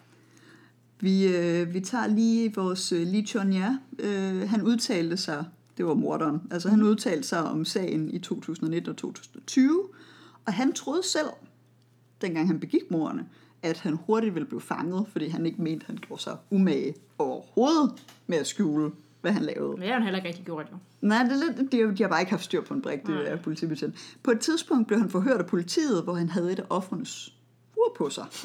[1.01, 3.77] Vi, øh, vi tager lige vores øh, Lee Chon Ja.
[3.99, 5.45] Øh, han udtalte sig,
[5.77, 9.83] det var morderen, altså han udtalte sig om sagen i 2019 og 2020,
[10.47, 11.29] og han troede selv,
[12.21, 13.29] dengang han begik morderne,
[13.63, 16.95] at han hurtigt ville blive fanget, fordi han ikke mente, at han gjorde sig umage
[17.19, 17.93] overhovedet
[18.27, 19.71] med at skjule, hvad han lavede.
[19.71, 20.77] Men det har han heller ikke rigtig gjort, jo.
[21.01, 23.09] Nej, det er lidt, de, de har bare ikke haft styr på en brik, det
[23.09, 23.23] Nej.
[23.23, 23.95] der politibetjent.
[24.23, 27.33] På et tidspunkt blev han forhørt af politiet, hvor han havde et af offrenes
[27.77, 28.25] ur på sig.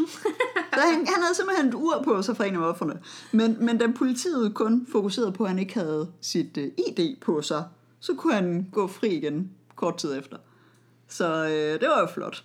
[0.74, 2.99] Så han, han havde simpelthen et ur på sig fra en af offrene.
[3.32, 7.41] Men, men da politiet kun fokuserede på, at han ikke havde sit uh, ID på
[7.41, 7.64] sig,
[7.99, 10.38] så kunne han gå fri igen kort tid efter.
[11.12, 12.43] Så øh, det var jo flot.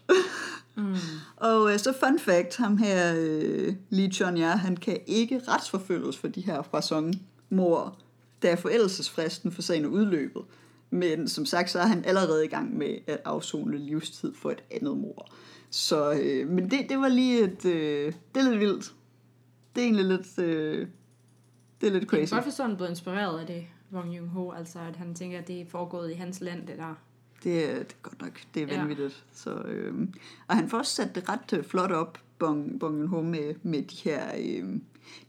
[0.76, 0.94] Mm.
[1.36, 6.16] Og øh, så fun fact, ham her, øh, Lee Chun ja, han kan ikke retsforfølges
[6.16, 7.98] for de her Hwasong-mor,
[8.42, 10.42] da forældelsesfristen for sagen er udløbet.
[10.90, 14.62] Men som sagt, så er han allerede i gang med at afzone livstid for et
[14.70, 15.28] andet mor.
[15.70, 18.94] Så, øh, men det, det var lige et, øh, det er lidt vildt.
[19.74, 20.88] Det er egentlig lidt, øh,
[21.80, 22.32] det er lidt Jeg kan crazy.
[22.32, 25.38] godt forstå, at han blev inspireret af det, Wong Jung Ho, altså at han tænker,
[25.38, 26.94] at det er foregået i hans land, det der.
[27.46, 28.78] Det, er- det er godt nok, det er Ja.
[28.78, 29.24] vanvittigt.
[29.34, 30.14] Så, øhm,
[30.48, 33.82] og han får også sat det ret øh, flot op, Bong, Bong Joon-ho, med, med
[33.82, 34.82] de her, øhm,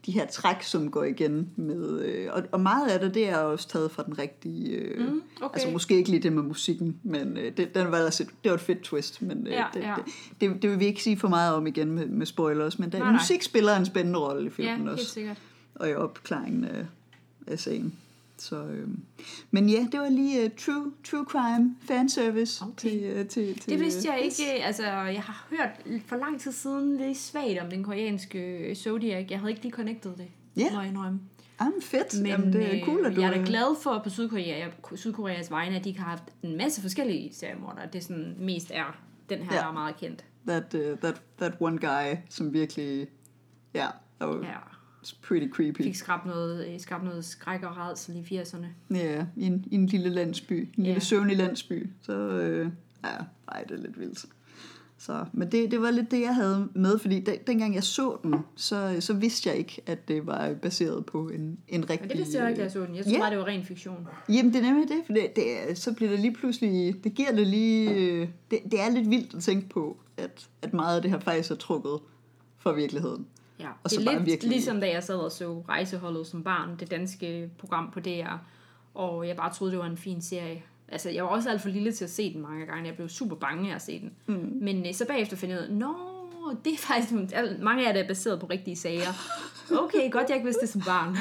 [0.06, 3.36] de her træk, som går igen med, øh, og, og meget af det, det er
[3.36, 5.54] også taget fra den rigtige, øh, Mm, okay.
[5.54, 8.54] altså måske ikke lige det med musikken, men øh, det, den var altså, det var
[8.56, 9.94] et fedt twist, men øh, Ja, det, ja.
[9.96, 10.04] Det,
[10.40, 12.98] det, det, vil vi ikke sige for meget om igen med, med spoilers, men der,
[12.98, 15.36] Nej, musik spiller en spændende rolle i Ja, filmen helt også sikkert.
[15.74, 16.86] og i opklaringen af,
[17.46, 17.94] af sagen.
[18.38, 19.02] Så, øhm.
[19.50, 22.72] Men ja, det var lige uh, true, true crime fanservice Okay.
[22.76, 23.72] til, uh, til, til...
[23.72, 24.64] Det vidste jeg ikke.
[24.64, 29.26] Altså, jeg har hørt for lang tid siden lidt svagt om den koreanske Zodiac.
[29.30, 30.26] Jeg havde ikke lige connected det.
[30.56, 30.70] Ja.
[30.74, 31.20] Må jeg indrømme.
[31.60, 33.20] Jamen fedt, Men Jamen, det er cool, at øh, du...
[33.20, 36.82] jeg er da glad for på Sydkorea, Sydkoreas vegne, at de har haft en masse
[36.82, 37.86] forskellige seriemordere.
[37.92, 38.96] Det sådan mest er
[39.28, 39.60] den her, Ja.
[39.60, 40.24] der er meget kendt.
[40.46, 43.06] That, uh, that, that one guy, som virkelig...
[43.74, 43.86] Ja,
[44.20, 44.46] that was
[45.12, 45.26] Ja.
[45.28, 45.82] pretty creepy.
[45.82, 48.66] Fik skabt noget, øh, skabt noget skræk og rædsel i 80'erne.
[48.94, 50.52] Ja, i en, i en lille landsby.
[50.60, 50.98] En lille Ja.
[50.98, 51.86] søvnig landsby.
[52.02, 52.70] Så øh,
[53.04, 53.08] ja,
[53.48, 54.24] ej, det er lidt vildt.
[55.00, 58.16] Så, men det, det var lidt det, jeg havde med, fordi den, dengang jeg så
[58.22, 62.00] den, så, så vidste jeg ikke, at det var baseret på en, en rigtig...
[62.00, 62.96] Men det vidste jeg ikke, da jeg så den.
[62.96, 63.18] Jeg Ja.
[63.18, 64.08] bare, det var ren fiktion.
[64.28, 67.14] Jamen, det er nemlig det, for det, det, er- så bliver det lige pludselig, det
[67.14, 70.96] giver det lige, øh, det, det er lidt vildt at tænke på, at, at meget
[70.96, 71.98] af det her faktisk er trukket
[72.58, 73.26] fra virkeligheden.
[73.60, 76.76] Ja, Og det er lidt virkelig- ligesom da jeg sad og så Rejseholdet som barn,
[76.80, 78.32] det danske program på DR,
[78.94, 80.62] og jeg bare troede, det var en fin serie.
[80.88, 82.86] Altså, jeg var også alt for lille til at se den mange gange.
[82.86, 84.12] Jeg blev super bange af at se den.
[84.26, 84.58] Mm.
[84.62, 85.72] Men øh, så bagefter fandt jeg ud af,
[86.64, 87.12] det er faktisk,
[87.62, 89.12] mange af det er baseret på rigtige sager.
[89.72, 91.16] Okay, godt jeg ikke vidste det som barn.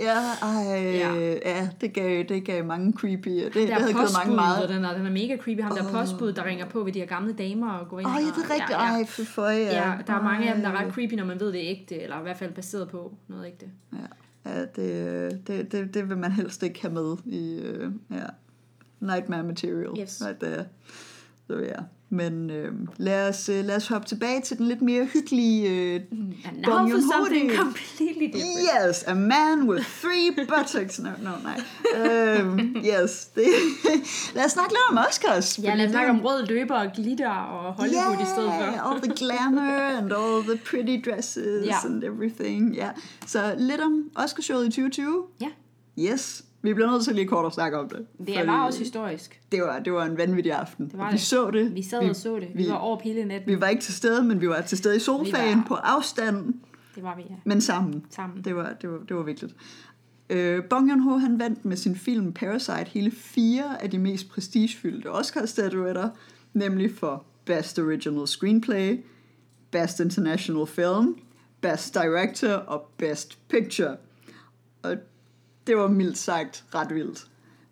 [0.00, 1.14] Ja, ja, ej, Ja.
[1.44, 1.68] ja.
[1.80, 4.62] det, gav, det gav mange creepy, det, det Der er havde givet mange meget.
[4.62, 5.60] og den er, den er mega creepy.
[5.60, 8.08] Ham der postbud, der ringer på ved de her gamle damer og går ind.
[8.08, 8.70] Åh, og, ja, det er rigtigt.
[8.70, 8.92] Ja, ja.
[8.98, 9.90] Ej, for for, ja.
[9.90, 11.70] Ja, der er mange af dem, der er ret creepy, når man ved, det er
[11.70, 13.66] ægte, eller i hvert fald baseret på noget ægte.
[13.92, 18.24] Ja, ja det, det, det, det vil man helst ikke have med i uh, ja,
[19.00, 20.00] Nightmare Material.
[20.00, 20.22] Yes.
[20.26, 20.64] Right there.
[21.46, 21.82] Så ja.
[22.10, 25.68] Men øh, lad, os, øh, lad os hoppe tilbage til den lidt mere hyggelige...
[25.70, 25.94] Øh,
[26.44, 28.88] And now Bong for something completely different.
[28.88, 30.98] yes, a man with three buttocks.
[31.00, 32.40] No, no, nej.
[32.42, 33.26] Um, yes.
[33.34, 33.44] Det,
[34.34, 35.58] lad os snakke lidt om Oscars.
[35.62, 38.60] Ja, lad os snakke om rød løber og glitter og Hollywood i stedet for.
[38.72, 41.76] Yeah, all the glamour and all the pretty dresses Ja.
[41.84, 42.74] and everything.
[42.74, 42.88] Ja.
[43.26, 45.22] Så lidt om Oscarshowet i 2020.
[45.40, 45.48] Ja,
[45.98, 46.44] Yes.
[46.64, 47.98] Vi bliver nødt til lige kort at snakke om det.
[47.98, 49.40] det fordi var også historisk.
[49.52, 50.88] Det var, det var en vanvittig aften.
[50.88, 51.20] Det var vi det.
[51.20, 51.74] så det.
[51.74, 52.48] Vi sad og så det.
[52.54, 53.50] Vi, vi- var over hele natten.
[53.54, 56.54] Vi var ikke til stede, men vi var til stede i sofaen var- på afstand,
[56.94, 57.34] Det var vi, ja.
[57.44, 58.04] men sammen.
[58.10, 58.44] Sammen.
[58.44, 59.54] Det var, det var, det var vigtigt.
[60.30, 65.10] Øh, Bong Joon-ho, han vandt med sin film Parasite hele fire af de mest prestigefyldte
[65.12, 66.08] Oscar-statuetter,
[66.52, 69.04] nemlig for Best Original Screenplay,
[69.70, 71.16] Best International Film,
[71.60, 73.96] Best Director og Best Picture.
[74.82, 74.96] Og
[75.66, 77.26] det var mildt sagt ret vildt.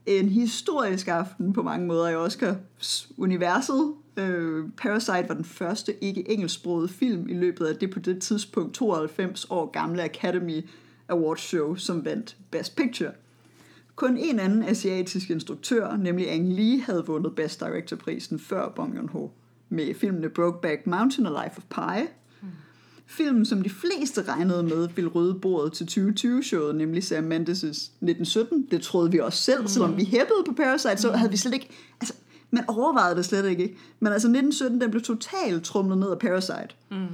[0.07, 3.95] En historisk aften på mange måder i Oscars-universet.
[4.17, 9.47] Øh, Parasite var den første ikke-engelsksproget film i løbet af det på det tidspunkt 92
[9.51, 10.69] år gamle Academy
[11.09, 13.11] Awards show, som vandt Best Picture.
[13.97, 19.31] Kun en anden asiatisk instruktør, nemlig Ang Lee, havde vundet Best Director-prisen før Bong Joon-ho
[19.69, 22.07] med filmene Brokeback Mountain og Life of Pi.
[23.17, 28.69] Filmen, som de fleste regnede med, ville rydde bordet til 2020-showet, nemlig Sam Mendes' 1917.
[28.71, 29.69] Det troede vi også selv, mm.
[29.69, 31.69] selvom vi hæppede på Parasite, så havde vi slet ikke...
[32.01, 32.15] Altså,
[32.51, 33.63] man overvejede det slet ikke.
[33.63, 33.77] ikke?
[34.01, 36.69] Men altså 1917, den blev totalt trumlet ned af Parasite.
[36.91, 37.07] Mm.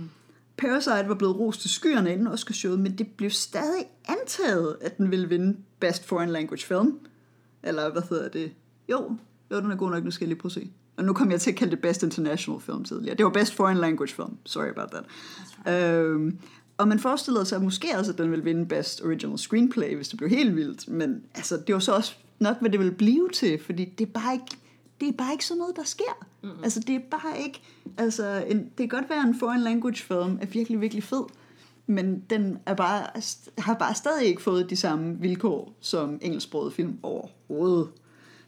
[0.58, 5.10] Parasite var blevet rost til skyerne inden Oscarshowet, men det blev stadig antaget, at den
[5.10, 6.98] ville vinde Best Foreign Language Film.
[7.62, 8.52] Eller hvad hedder det?
[8.90, 9.16] Jo,
[9.50, 10.70] jo den er god nok, nu skal jeg lige prøve at se.
[10.98, 13.16] Og nu kom jeg til at kalde det Best International Film tidligere.
[13.16, 14.36] Det var Best Foreign Language Film.
[14.44, 15.04] Sorry about that.
[15.74, 16.38] Øhm,
[16.78, 20.18] og man forestillede sig måske også, at den ville vinde Best Original Screenplay, hvis det
[20.18, 20.88] blev helt vildt.
[20.88, 24.12] Men altså, det var så også nok, hvad det ville blive til, fordi det er
[24.12, 24.56] bare ikke,
[25.00, 26.26] det er bare ikke sådan noget, der sker.
[26.42, 26.64] Mm-hmm.
[26.64, 27.62] Altså, det er bare ikke...
[27.98, 31.24] Altså, en, det kan godt være, en foreign language film er virkelig, virkelig fed,
[31.86, 33.06] men den er bare,
[33.58, 37.88] har bare stadig ikke fået de samme vilkår som engelsksproget film overhovedet.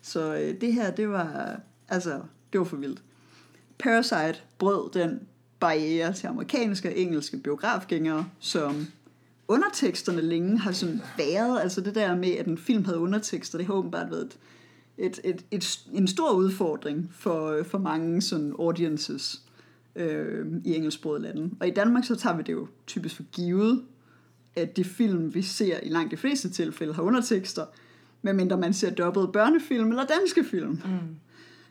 [0.02, 2.20] Så øh, det her, det var, altså,
[2.52, 3.02] det var for vildt.
[3.78, 5.20] Parasite brød den
[5.60, 8.86] barriere til amerikanske og engelske biografgængere, som
[9.48, 13.66] underteksterne længe har sådan været, altså det der med, at en film havde undertekster, det
[13.66, 14.38] har åbenbart været et,
[14.98, 19.42] et, et, et, en stor udfordring for, for mange sådan audiences
[19.96, 21.50] øh, i engelsksproget lande.
[21.60, 23.82] Og i Danmark så tager vi det jo typisk for givet,
[24.56, 27.66] at de film, vi ser i langt de fleste tilfælde, har undertekster,
[28.22, 30.70] medmindre man ser dobbelt børnefilm eller danske film.
[30.70, 31.16] Mm.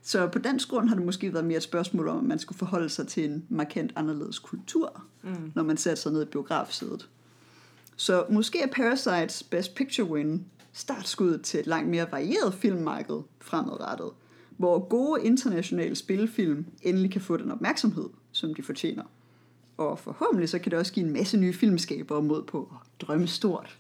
[0.02, 2.58] Så på den grund har det måske været mere et spørgsmål om, at man skulle
[2.58, 5.52] forholde sig til en markant anderledes kultur, mm.
[5.56, 7.10] når man satte sig ned i biografsædet.
[7.96, 14.10] Så måske er Parasites Best Picture win startskuddet til et langt mere varieret filmmarked fremadrettet,
[14.58, 19.04] hvor gode internationale spillefilm endelig kan få den opmærksomhed, som de fortjener.
[19.78, 23.28] Og forhåbentlig så kan det også give en masse nye filmskaber mod på at drømme
[23.28, 23.78] stort.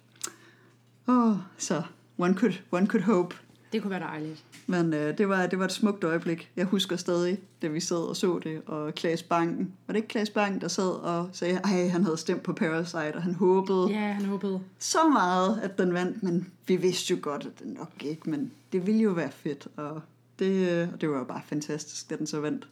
[1.07, 1.83] Åh, oh, så
[2.17, 3.35] one could, one could hope.
[3.73, 4.43] Det kunne være dejligt.
[4.67, 6.51] Men øh, det, var, det var et smukt øjeblik.
[6.55, 10.07] Jeg husker stadig, da vi sad og så det, og Klaas Bang, var det ikke
[10.07, 13.87] Klaas Bang, der sad og sagde, at han havde stemt på Parasite, og han håbede,
[13.89, 17.73] ja, han håbede så meget, at den vandt, men vi vidste jo godt, at den
[17.73, 20.01] nok ikke, men det ville jo være fedt, og
[20.39, 22.67] det, øh, og det var jo bare fantastisk, da den så vandt.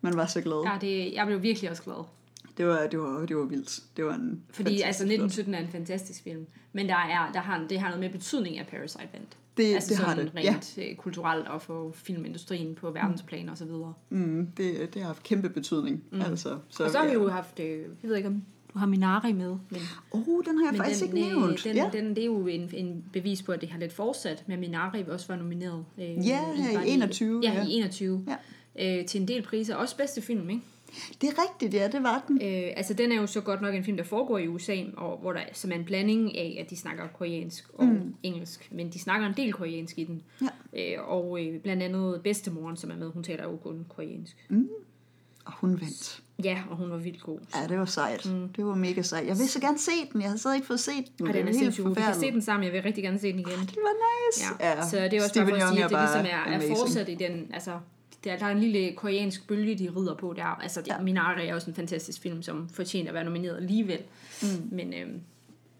[0.00, 0.72] Man var så glad.
[0.72, 2.04] Ja, det, jeg blev virkelig også glad.
[2.56, 3.80] Det var, det var, det var vildt.
[3.96, 7.66] Det var en Fordi altså 1917 er en fantastisk film, men der er, der har,
[7.68, 9.36] det har noget med betydning af Parasite vandt.
[9.56, 10.32] Det, altså det har det.
[10.36, 10.94] rent ja.
[10.98, 13.94] kulturelt og for filmindustrien på verdensplan og så videre.
[14.10, 16.02] Mm, det, det har haft kæmpe betydning.
[16.10, 16.20] Mm.
[16.20, 18.42] Altså, så, og så har vi jo haft, øh, jeg ved ikke om
[18.74, 19.56] du har Minari med.
[19.70, 19.80] Men,
[20.10, 21.64] oh, den har jeg faktisk den, ikke nævnt.
[21.64, 21.90] Den, ja.
[21.92, 25.04] den, det er jo en, en bevis på, at det har lidt fortsat med Minari
[25.08, 25.84] også var nomineret.
[25.98, 27.40] Øh, ja, i, i 21.
[27.44, 28.26] Ja, ja, i 21.
[28.76, 28.98] Ja.
[28.98, 29.74] Øh, til en del priser.
[29.74, 30.62] Også bedste film, ikke?
[31.20, 32.42] Det er rigtigt, ja, det var den.
[32.42, 35.18] Øh, altså, den er jo så godt nok en film, der foregår i USA, og
[35.18, 38.14] hvor der, som er en blanding af, at de snakker koreansk og mm.
[38.22, 40.22] engelsk, men de snakker en del koreansk i den.
[40.42, 40.96] Ja.
[40.96, 44.46] Øh, og øh, blandt andet bedstemoren, som er med, hun taler jo kun koreansk.
[44.48, 44.68] Mm.
[45.44, 46.22] Og hun vandt.
[46.44, 47.38] Ja, og hun var vildt god.
[47.54, 48.32] Ja, det var sejt.
[48.32, 48.48] Mm.
[48.48, 49.26] Det var mega sejt.
[49.26, 50.20] Jeg vil så gerne se den.
[50.22, 51.26] Jeg har så ikke fået set den.
[51.26, 52.64] Ja, den er sindssygt Vi kan se den sammen.
[52.64, 53.52] Jeg vil rigtig gerne se den igen.
[53.52, 53.94] Ej, det var
[54.30, 54.44] nice.
[54.60, 54.70] Ja.
[54.70, 54.86] ja.
[54.88, 57.08] Så det er også Steven bare for at sige, at det ligesom er, er fortsat
[57.08, 57.78] i den, altså
[58.24, 60.44] der, der er en lille koreansk bølge, de rider på der.
[60.44, 61.00] Altså, det, ja.
[61.00, 64.00] Minari er også en fantastisk film, som fortjener at være nomineret alligevel.
[64.42, 64.48] Mm.
[64.70, 65.20] Men, øhm,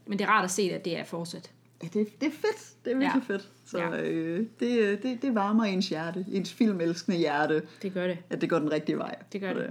[0.07, 1.51] men det er rart at se, at det er fortsat.
[1.83, 2.85] Ja, det, det er fedt.
[2.85, 3.35] Det er virkelig ja.
[3.35, 3.49] fedt.
[3.67, 4.03] Så ja.
[4.03, 6.27] øh, det, det, det varmer ens hjerte.
[6.33, 7.63] Ens filmelskende hjerte.
[7.83, 8.19] Det gør det.
[8.31, 9.17] At det går den rigtige vej.
[9.33, 9.71] Det gør det.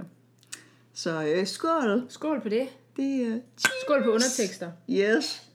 [0.92, 2.06] Så øh, skål.
[2.08, 2.68] Skål på det.
[2.96, 3.40] det øh,
[3.84, 4.70] skål på undertekster.
[4.90, 5.48] Yes.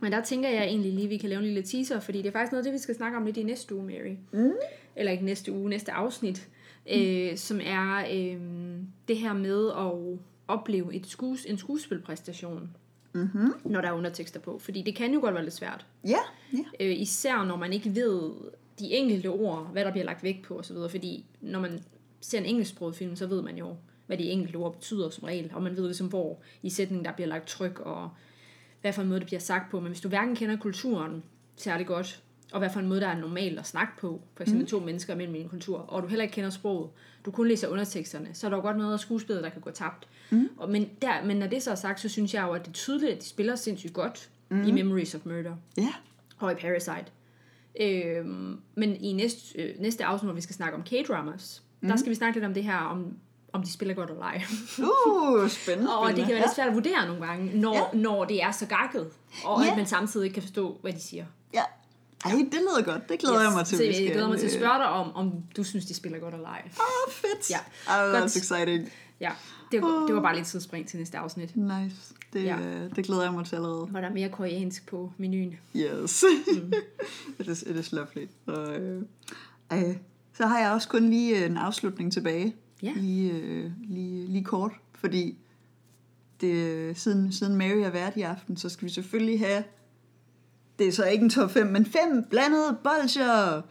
[0.00, 2.28] Men der tænker jeg egentlig lige, at vi kan lave en lille teaser, fordi det
[2.28, 4.16] er faktisk noget det, vi skal snakke om lidt i næste uge, Mary.
[4.32, 4.52] Mm.
[4.98, 6.48] Eller ikke næste uge, næste afsnit.
[6.86, 6.92] Mm.
[7.00, 8.40] Øh, som er øh,
[9.08, 10.18] det her med at
[10.48, 12.70] opleve et skues, en skuespilpræstation,
[13.12, 13.52] mm-hmm.
[13.64, 14.58] når der er undertekster på.
[14.58, 15.86] Fordi det kan jo godt være lidt svært.
[16.04, 16.08] Ja.
[16.54, 16.90] Yeah, yeah.
[16.92, 18.32] Øh, især når man ikke ved
[18.78, 20.76] de enkelte ord, hvad der bliver lagt vægt på osv.
[20.90, 21.80] Fordi når man
[22.20, 23.76] ser en engelsksproget film, så ved man jo,
[24.06, 25.50] hvad de enkelte ord betyder som regel.
[25.54, 28.10] Og man ved ligesom, hvor i sætningen der bliver lagt tryk, og
[28.80, 29.80] hvad for en måde det bliver sagt på.
[29.80, 31.22] Men hvis du hverken kender kulturen
[31.56, 32.22] særlig godt,
[32.52, 34.68] og hvad for en måde, der er normalt at snakke på, for eksempel mm.
[34.68, 36.90] to mennesker mellem en kultur, og du heller ikke kender sproget,
[37.24, 39.70] du kun læser underteksterne, så er der jo godt noget af skuespillet, der kan gå
[39.70, 40.08] tabt.
[40.30, 40.48] Mm.
[40.56, 42.68] Og, men, der, men når det så er sagt, så synes jeg jo, at det
[42.68, 44.62] er tydeligt, at de spiller sindssygt godt mm.
[44.62, 45.54] i Memories of Murder.
[45.76, 45.92] Ja.
[46.38, 47.06] Og i Parasite.
[47.80, 51.88] Øhm, men i næste, øh, næste afsnit, hvor vi skal snakke om K-dramas, mm.
[51.88, 53.16] der skal vi snakke lidt om det her, om
[53.52, 54.42] om de spiller godt eller ej.
[54.78, 55.96] uh, spændende.
[55.98, 57.98] og det kan være lidt svært at vurdere nogle gange, når, ja.
[57.98, 59.10] når det er så gakket,
[59.44, 59.70] og ja.
[59.70, 61.24] at man samtidig ikke kan forstå, hvad de siger.
[61.54, 61.62] Ja.
[62.24, 63.08] Ej, det lyder godt.
[63.08, 63.44] Det glæder yes.
[63.44, 63.78] jeg mig til.
[63.78, 66.34] Så jeg glæder mig til at spørge dig om, om du synes, de spiller godt
[66.34, 66.62] eller ej.
[66.64, 67.50] Åh, oh, fedt.
[67.50, 67.58] Ja.
[67.88, 68.92] Oh, that's exciting.
[69.20, 69.30] Ja,
[69.72, 71.56] det var, det var bare lidt tidsspring til næste afsnit.
[71.56, 72.14] Nice.
[72.32, 72.58] Det, ja.
[72.96, 73.86] det glæder jeg mig til allerede.
[73.86, 75.54] Hvor der er mere koreansk på menuen.
[75.76, 76.24] Yes.
[76.46, 76.72] mm.
[77.40, 78.26] it, is, it is lovely.
[78.44, 79.02] Så, øh,
[79.72, 79.96] øh,
[80.36, 82.56] så har jeg også kun lige en afslutning tilbage.
[82.82, 82.92] Ja.
[82.96, 85.38] Lige, øh, lige, lige kort, fordi
[86.40, 89.64] det, siden, siden Mary er vært i aften, så skal vi selvfølgelig have,
[90.78, 93.62] det er så ikke en top 5, men fem blandede bolcher.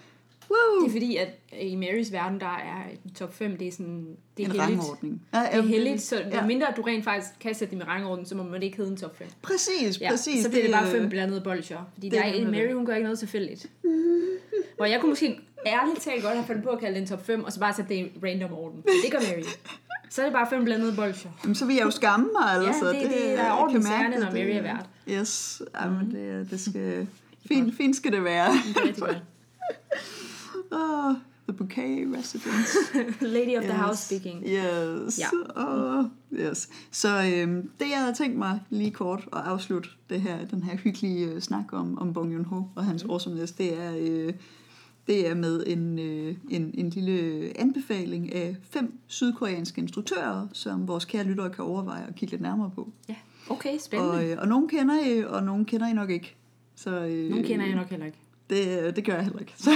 [0.49, 0.81] Woo!
[0.81, 1.27] Det er fordi, at
[1.61, 2.83] i Marys verden, der er
[3.15, 4.79] top 5, det er sådan, det er en heldigt.
[4.79, 5.21] rangordning.
[5.33, 6.45] Ja, det er heldigt, så ja.
[6.45, 8.97] mindre du rent faktisk kan sætte det med rangorden, så må man ikke hedde en
[8.97, 9.27] top 5.
[9.41, 10.43] Præcis, ja, præcis.
[10.43, 11.77] Så bliver det, det bare fem blandede bolcher.
[11.93, 13.65] Fordi der er, Mary, hun gør ikke noget tilfældigt.
[14.75, 17.25] Hvor jeg kunne måske ærligt talt godt have fundet på at kalde det en top
[17.25, 18.83] 5, og så bare sætte det i random orden.
[19.03, 19.43] Det gør Mary.
[20.09, 21.29] Så er det bare fem blandede bolcher.
[21.43, 22.85] Jamen, så vil jeg jo skamme mig, altså.
[22.85, 23.79] Ja, det, det, det er orden i
[24.19, 24.85] når Mary er vært.
[25.09, 26.11] Yes, jamen, mm.
[26.11, 27.07] det, det skal...
[27.47, 28.51] Fint, fint skal det være.
[28.51, 29.23] Det er rigtig godt.
[30.81, 31.15] oh,
[31.47, 32.77] The Bouquet Residence.
[33.35, 33.79] Lady of the Yes.
[33.79, 34.43] House speaking.
[34.43, 35.19] Yes.
[35.19, 35.27] Ja.
[35.55, 36.69] Og, yes.
[36.91, 40.77] Så øhm, det, jeg havde tænkt mig lige kort at afslutte det her, den her
[40.77, 43.09] hyggelige øh, snak om, om Bong Joon-ho og hans mm.
[43.09, 44.33] awesomeness, det er, øh,
[45.07, 51.05] det er med en, øh, en, en lille anbefaling af fem sydkoreanske instruktører, som vores
[51.05, 52.89] kære lyttere kan overveje at kigge lidt nærmere på.
[53.09, 53.15] Ja.
[53.49, 54.13] Okay, spændende.
[54.13, 56.35] Og, øh, og nogen kender I, og nogen kender I nok ikke.
[56.75, 58.17] Så, øh, Nogle kender jeg nok heller ikke.
[58.49, 59.53] Det, det gør jeg heller ikke.
[59.57, 59.69] Så,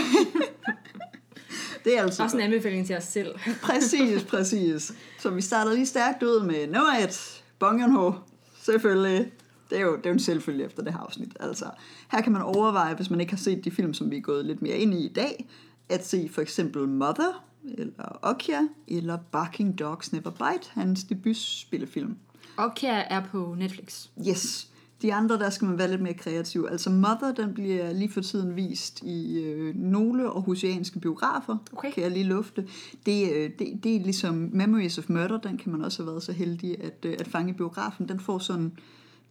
[1.83, 3.35] det er altså Også en anbefaling til os selv.
[3.63, 4.93] Præcis, præcis.
[5.19, 7.43] Så vi starter lige stærkt ud med nummer et.
[7.59, 8.13] Bong Joon-ho.
[8.61, 9.31] Selvfølgelig.
[9.69, 11.37] Det er, jo, det er jo en selvfølge efter det her afsnit.
[11.39, 11.65] Altså,
[12.11, 14.45] her kan man overveje, hvis man ikke har set de film, som vi er gået
[14.45, 15.49] lidt mere ind i i dag,
[15.89, 22.17] at se for eksempel Mother, eller Okja, eller Barking Dogs Never Bite, hans debutspillefilm.
[22.57, 24.07] Okja er på Netflix.
[24.27, 24.67] Yes.
[25.01, 26.67] De andre, der skal man være lidt mere kreativ.
[26.71, 31.91] Altså Mother, den bliver lige for tiden vist i øh, nogle aarhusianske biografer, Okay.
[31.91, 32.67] kan jeg lige lufte.
[33.05, 36.23] Det, øh, det, det er ligesom Memories of Murder, den kan man også have været
[36.23, 38.09] så heldig at, øh, at fange i biografen.
[38.09, 38.71] Den får sådan,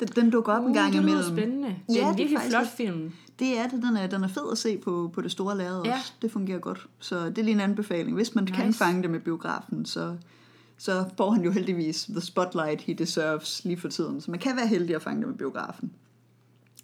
[0.01, 1.37] den, den dukker op en gang Uh, det lyder imellem.
[1.39, 1.77] spændende.
[1.89, 3.13] Det Ja, er det er en virkelig flot film.
[3.39, 5.83] Det er det, den er, den er fed at se på, på det store lærred
[5.85, 5.95] Ja.
[5.95, 6.13] også.
[6.23, 6.87] Det fungerer godt.
[6.99, 8.17] Så det er lige en anbefaling.
[8.17, 8.55] Hvis man nice.
[8.57, 10.17] kan fange det med biografen, så,
[10.81, 14.21] så får han jo heldigvis the spotlight he deserves lige for tiden.
[14.21, 15.93] Så man kan være heldig at fange det med biografen.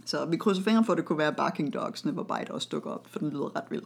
[0.05, 2.90] Så vi krydser fingre for, at det kunne være Barking Dogs Never Bite også dukker
[2.90, 3.82] op, for den lyder ret vild.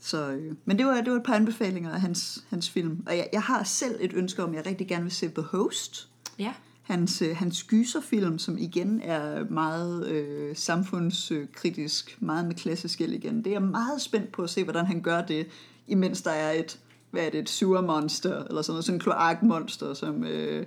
[0.00, 3.02] Så, øh, men det var, det var et par anbefalinger af hans, hans film.
[3.06, 5.42] Og jeg, jeg har selv et ønske om, at jeg rigtig gerne vil se The
[5.42, 6.08] Host.
[6.38, 6.54] Ja.
[6.82, 13.38] Hans, øh, hans gyserfilm, som igen er meget øh, samfundskritisk, meget med klasseskæld igen.
[13.38, 15.46] Det er jeg meget spændt på at se, hvordan han gør det,
[15.86, 16.78] imens der er et,
[17.16, 20.66] hvad er det, et sewermonster, eller sådan noget, sådan en kloakmonster, som, øh,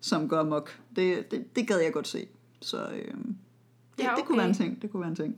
[0.00, 0.78] som går amok.
[0.96, 2.26] Det, det, det gad jeg godt se.
[2.60, 3.14] Så øh,
[3.98, 4.36] det, Ja, det kunne okay.
[4.36, 5.36] være en ting, det kunne være en ting.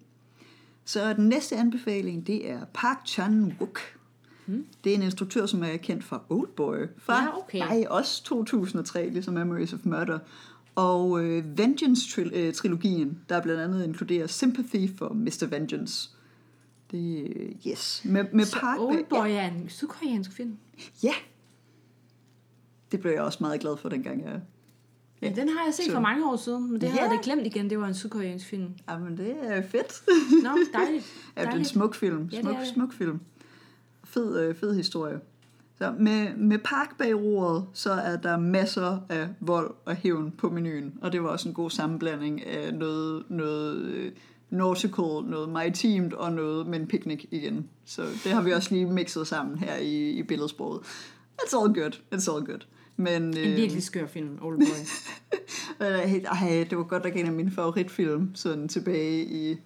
[0.85, 3.79] Så den næste anbefaling, det er Park Chan-wook.
[4.47, 4.67] Hmm.
[4.85, 6.77] Det er en instruktør, som er kendt fra Oldboy.
[6.99, 7.59] Fra, Ja, okay.
[7.59, 10.19] Nej, også 2003, ligesom Memories of Murder.
[10.75, 15.47] Og øh, Vengeance-trilogien, der blandt andet inkluderer Sympathy for Mr.
[15.51, 16.11] Vengeance.
[16.91, 17.33] Det,
[17.69, 18.03] yes.
[18.05, 20.57] Med, med Så Park Oldboy er en sydkoreansk film.
[21.03, 21.13] Ja.
[22.93, 24.41] Det blev jeg også meget glad for, dengang jeg...
[25.23, 26.93] Ja, den har jeg set Så- for mange år siden, men det Ja.
[26.93, 27.71] havde jeg glemt igen.
[27.71, 28.69] Det var en sydkoreansk film.
[28.91, 30.03] Jamen, det er fedt.
[30.43, 31.05] Nå, dejligt.
[31.37, 31.69] Ja, det er en dejligt.
[31.69, 32.29] smuk film.
[32.33, 32.67] Ja, det Smuk, det.
[32.67, 33.21] smuk film.
[34.05, 35.21] Fed, øh, fed historie.
[35.79, 40.51] Så med, med park bag roret, så er der masser af vold og hævn på
[40.51, 40.99] menuen.
[41.03, 44.13] Og det var også en god sammenblanding af noget, noget øh,
[44.51, 47.69] nautical, noget maritimt og noget med en picnic igen.
[47.85, 50.81] Så det har vi også lige mixet sammen her i, i billedsproget.
[51.43, 51.93] It's all good.
[52.15, 52.61] It's all good.
[52.97, 54.65] Men, En øh, virkelig skør film, Oldboy.
[55.81, 59.57] Øh, Ej, det var godt nok en af mine favoritfilm, sådan tilbage i,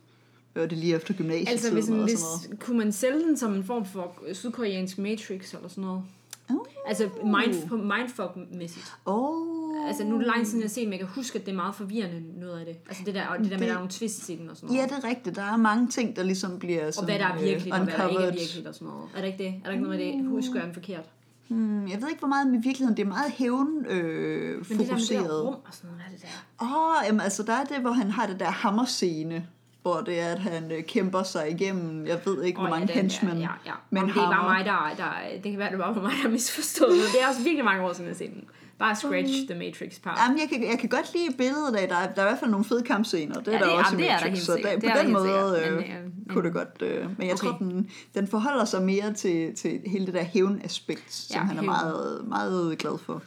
[0.54, 2.60] var det lige efter gymnasiet altså, hvis, og hvis, noget.
[2.60, 6.02] kunne man sælge den som en form for sydkoreansk Matrix eller sådan noget?
[6.50, 6.56] Oh.
[6.86, 8.96] Altså, mind, på mindfuck-mæssigt.
[9.04, 9.61] Oh.
[9.86, 11.46] Altså, nu er det lang tid siden, jeg har set, men jeg kan huske, at
[11.46, 12.76] det er meget forvirrende, noget af det.
[12.88, 14.56] Altså, det der, og det der med, at der er nogle twists i den og
[14.56, 14.90] sådan noget.
[14.90, 15.36] Ja, det er rigtigt.
[15.36, 17.84] Der er mange ting, der ligesom bliver sådan, og hvad der er virkeligt, øh, og
[17.86, 19.08] hvad der ikke er virkeligt og sådan noget.
[19.16, 19.46] Er der ikke det?
[19.48, 20.28] Er der ikke noget med det?
[20.28, 21.04] Husker jeg den forkert?
[21.48, 22.96] Hmm, jeg ved ikke, hvor meget med virkeligheden.
[22.96, 25.44] Det er meget hævn øh, Men det der med det der fokuseret.
[25.46, 26.22] rum og sådan noget, hvad er det
[26.60, 26.64] der?
[26.64, 29.46] Åh, oh, jamen, altså der er det, hvor han har det der hammerscene,
[29.82, 32.86] hvor det er, at han øh, kæmper sig igennem, jeg ved ikke, hvor Åh, mange
[32.86, 33.72] ja, den henchmen Ja, ja.
[33.90, 35.12] med Om en det er bare mig, der, der,
[35.42, 37.02] det kan være, det bare mig, der har misforstået det.
[37.14, 38.44] Det er også virkelig mange år siden, jeg har set den.
[38.82, 40.18] Bare scratch the Matrix part.
[40.24, 42.38] Jamen, jeg kan, jeg kan godt lide billedet af, der er, der er i hvert
[42.38, 43.34] fald nogle fede kampscener.
[43.34, 45.24] Det er Ja, der det også i er der Matrix, så der, på den måde
[45.24, 46.82] sikkert, øh, men, øh, kunne det godt.
[46.82, 47.36] Øh, men jeg Okay.
[47.46, 51.58] tror, den, den forholder sig mere til, til hele det der hævn-aspekt, som Ja, han
[51.58, 53.22] er meget, meget glad for.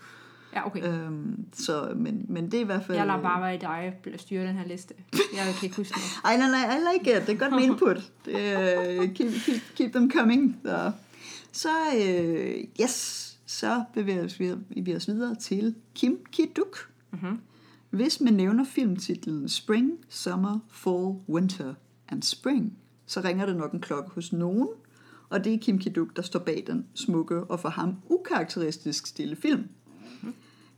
[0.56, 0.84] Ja, okay.
[0.84, 2.98] Øhm, så, men, men det er i hvert fald...
[2.98, 4.94] Jeg lader bare være i dig at styre den her liste.
[5.14, 6.12] Jeg kan ikke huske noget.
[6.26, 7.28] Ej, nej, nej, I like it.
[7.28, 7.98] Det er godt med input.
[8.26, 8.34] Det,
[9.00, 10.58] uh, keep, keep, keep them coming.
[10.66, 10.92] Så,
[11.52, 13.25] så uh, yes,
[13.56, 16.92] så bevæger vi os videre, til Kim Ki-duk.
[17.12, 17.40] Mhm.
[17.90, 21.74] Hvis man nævner filmtitlen Spring, Summer, Fall, Winter
[22.08, 24.68] and Spring, så ringer det nok en klokke hos nogen,
[25.30, 29.36] og det er Kim Ki-duk, der står bag den smukke og for ham ukarakteristisk stille
[29.36, 29.70] film.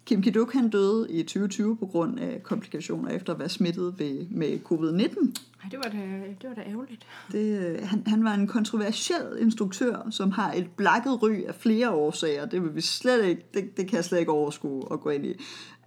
[0.08, 4.28] Kim Ki-duk han døde i 2020 på grund af komplikationer efter at være smittet ved,
[4.30, 5.34] med covid-19.
[5.64, 5.98] Ej, det var da,
[6.42, 7.08] det var da ærgerligt.
[7.32, 11.92] Det, øh, han, han var en kontroversiel instruktør, som har et blakket ry af flere
[11.92, 12.46] årsager.
[12.46, 15.26] Det vil vi slet ikke, det, det kan jeg slet ikke overskue at gå ind
[15.26, 15.34] i.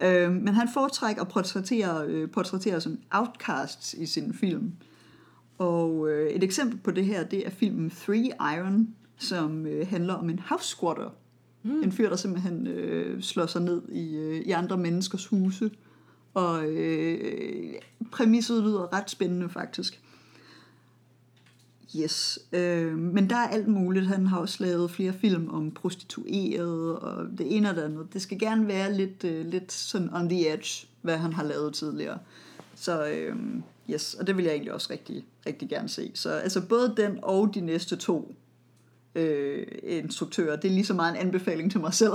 [0.03, 4.73] Øh, men han foretrækker at portrættere, øh, portrættere som outcasts i sin film.
[5.59, 10.15] Og øh, et eksempel på det her, det er filmen Three Iron, som øh, handler
[10.15, 11.11] om en house squatter.
[11.63, 11.83] Mm.
[11.83, 15.71] En fyr, der simpelthen øh, slår sig ned i, øh, i andre menneskers huse.
[16.35, 17.75] Og øh,
[18.13, 20.01] præmisset lyder ret spændende, faktisk.
[21.97, 24.07] Yes, øh, men der er alt muligt.
[24.07, 28.13] Han har også lavet flere film om prostituerede og det ene og det andet.
[28.13, 31.75] Det skal gerne være lidt, øh, lidt sådan on the edge, hvad han har lavet
[31.75, 32.19] tidligere.
[32.75, 33.37] Så øh,
[33.91, 36.11] yes, og det vil jeg egentlig også rigtig, rigtig gerne se.
[36.15, 38.35] Så altså både den og de næste to
[39.15, 42.13] øh, instruktører, det er lige så meget en anbefaling til mig selv.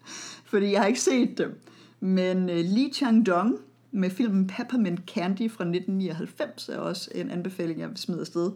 [0.50, 1.60] Fordi jeg har ikke set dem.
[2.00, 3.58] Men øh, Lee Chang-dong
[3.92, 8.50] med filmen Peppermint Candy fra 1999 er også en anbefaling, jeg vil smide afsted.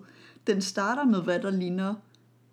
[0.47, 1.95] Den starter med, hvad der ligner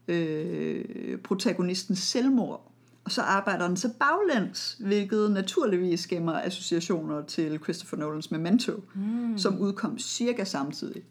[0.08, 2.72] øh, protagonistens selvmord.
[3.04, 9.38] Og så arbejder den så baglæns, hvilket naturligvis gemmer associationer til Christopher Nolans Memento, mm.
[9.38, 11.04] som udkom cirka samtidig.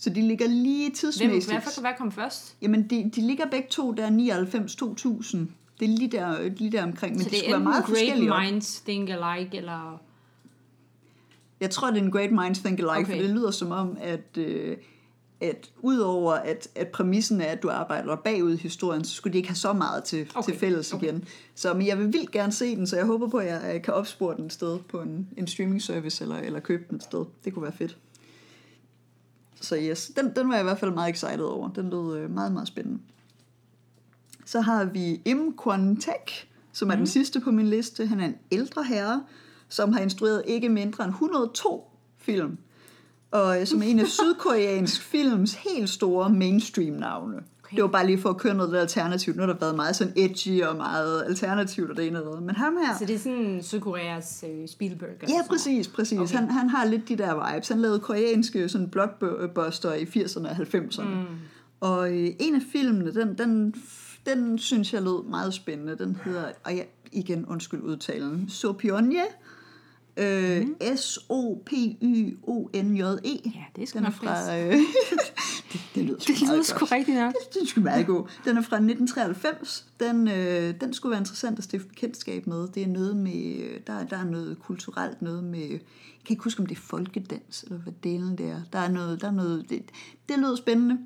[0.00, 1.52] Så de ligger lige Hvem, tidsmæssigt.
[1.52, 2.56] hvad, for, hvad kom først?
[2.62, 5.36] Jamen, de, de ligger begge to der 99-2000.
[5.80, 7.80] Det er lige der, lige der omkring, men så de det skulle er være meget
[7.80, 8.30] enten forskellige.
[8.30, 8.52] Great.
[8.52, 10.00] Minds Think Alike, eller...
[11.60, 13.06] Jeg tror, det er en Great Minds Think Alike, okay.
[13.06, 14.76] For det lyder som om, at, øh,
[15.40, 19.38] at udover at, at præmissen er, at du arbejder bagud i historien, så skulle de
[19.38, 20.52] ikke have så meget til, okay.
[20.52, 21.06] Til fælles okay.
[21.06, 21.24] igen.
[21.54, 23.82] Så men jeg vil vildt gerne se den, så jeg håber på, at jeg øh,
[23.82, 27.24] kan opspore den et sted på en, en streaming service, eller, eller købe den sted.
[27.44, 27.96] Det kunne være fedt.
[29.60, 31.68] Så yes, den, den var jeg i hvert fald meget excited over.
[31.68, 32.98] Den lød øh, meget, meget spændende.
[34.44, 36.98] Så har vi Im Kwon Taek, som er mm.
[36.98, 38.06] den sidste på min liste.
[38.06, 39.24] Han er en ældre herre,
[39.68, 42.58] som har instrueret ikke mindre end 102 film.
[43.30, 47.36] Og øh, som er en af sydkoreansk films helt store mainstream-navne.
[47.70, 47.76] Okay.
[47.76, 49.36] Det var bare lige for at køre noget lidt alternativt.
[49.36, 52.42] Nu har der været meget sådan edgy og meget alternativt og det ene og det.
[52.42, 52.98] Men ham her...
[52.98, 55.10] Så det er sådan Sydkoreas øh, Spielberg.
[55.20, 56.18] sådan Ja, præcis, præcis.
[56.18, 56.34] Okay.
[56.34, 57.68] Han, han har lidt de der vibes.
[57.68, 61.04] Han lavede koreanske sådan blockbuster i 80'erne og 90'erne.
[61.04, 61.24] Mm.
[61.80, 63.74] Og øh, en af filmene, den, den,
[64.26, 65.98] den synes jeg lød meget spændende.
[65.98, 69.22] Den hedder, og ja, igen undskyld udtalen, Sopionje.
[70.16, 70.76] Øh, mm.
[70.96, 72.10] S-O-P-Y-O-N-J-E.
[73.54, 74.58] Ja, det er sgu Den er fra...
[74.58, 74.74] Øh,
[75.72, 76.66] det, det lyder sgu Det lyder godt.
[76.66, 77.34] sgu rigtigt nok.
[77.54, 78.28] Den skulle meget god.
[78.44, 79.86] Den er fra 1993.
[80.00, 82.68] Den, øh, den skulle være interessant at stifte bekendtskab med.
[82.68, 85.80] Det er noget med, der, der er noget kulturelt, noget med, jeg
[86.26, 88.60] kan ikke huske, om det er folkedans, eller hvad delen det er.
[88.72, 89.82] Der er noget, der er noget, det,
[90.28, 90.98] det lød spændende.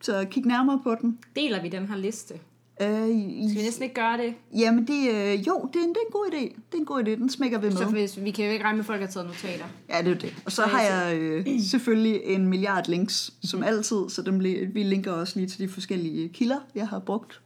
[0.00, 1.18] Så kig nærmere på den.
[1.36, 2.34] Deler vi den her liste?
[2.82, 4.34] Øh, Skal vi næsten ikke gøre det?
[4.56, 6.40] jamen, det, øh, jo, det er, en, det er en god idé.
[6.40, 7.10] Det er en god idé.
[7.10, 7.76] Den smækker vi med.
[7.76, 9.64] Så hvis, vi kan jo ikke regne med, at folk har taget notater.
[9.88, 10.34] Ja, det er det.
[10.44, 14.42] Og så har jeg øh, selvfølgelig en milliard links, som altid, så dem,
[14.74, 17.40] vi linker også lige til de forskellige kilder, jeg har brugt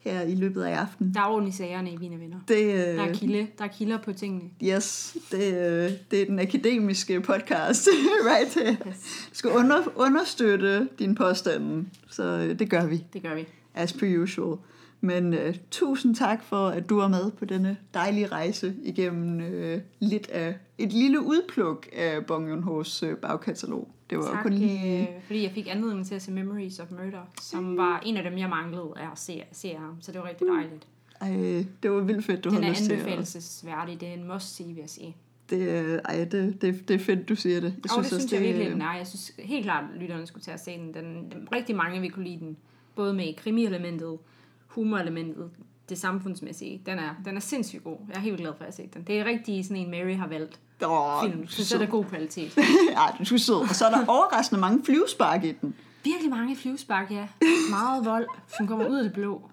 [0.00, 1.14] her i løbet af aftenen.
[1.14, 2.36] Der er orden i sagerne i Vine Venner.
[2.48, 4.42] Det, Der er, øh, kilde, der er kilder på tingene.
[4.62, 7.88] yes, det, øh, det er den akademiske podcast,
[8.30, 8.76] right?
[8.84, 8.92] Du
[9.32, 13.46] skal under, understøtte din påstande, så øh, det gør vi, Det gør vi.
[13.74, 14.56] As per usual.
[15.00, 19.80] Men øh, tusind tak for, at du er med på denne dejlige rejse igennem øh,
[20.00, 23.88] lidt af et lille udpluk af Bong Joon-ho's øh, bagkatalog.
[24.10, 25.00] Det var Tak, kun lige...
[25.00, 28.22] øh, fordi jeg fik anledning til at se Memories of Murder, som var en af
[28.30, 29.96] dem, jeg manglede af at se, se ham.
[30.00, 30.86] Så det var rigtig dejligt.
[31.20, 32.98] Ej, det var vildt fedt, du Den havde er lyst til at...
[32.98, 34.00] anbefalesværdig.
[34.00, 35.16] Det er en must-see, vil jeg sige.
[35.50, 37.66] Det, ej, det, det, det er fedt, du siger det.
[37.66, 38.96] Jeg Jeg og det også, synes jeg virkelig, den er.
[38.96, 40.94] Jeg synes helt klart, at lytterne skulle tage at se den.
[40.94, 42.56] den, den rigtig mange vil kunne lide den.
[42.94, 44.18] Både med krimi-elementet,
[44.66, 45.50] humor-elementet,
[45.88, 46.82] det samfundsmæssige.
[46.86, 47.96] Den er, den er sindssygt god.
[48.08, 49.02] Jeg er helt glad for, at jeg har set den.
[49.02, 51.46] Det er rigtig sådan en, Mary har valgt Åh, film.
[51.46, 52.56] Så, så er der god kvalitet.
[52.96, 53.56] ja, du skulle sød.
[53.56, 55.74] Og så er der overraskende mange flyvespark i den.
[56.04, 57.28] Virkelig mange flyvespark, ja.
[57.70, 58.26] Meget vold,
[58.56, 59.50] som kommer ud af det blå.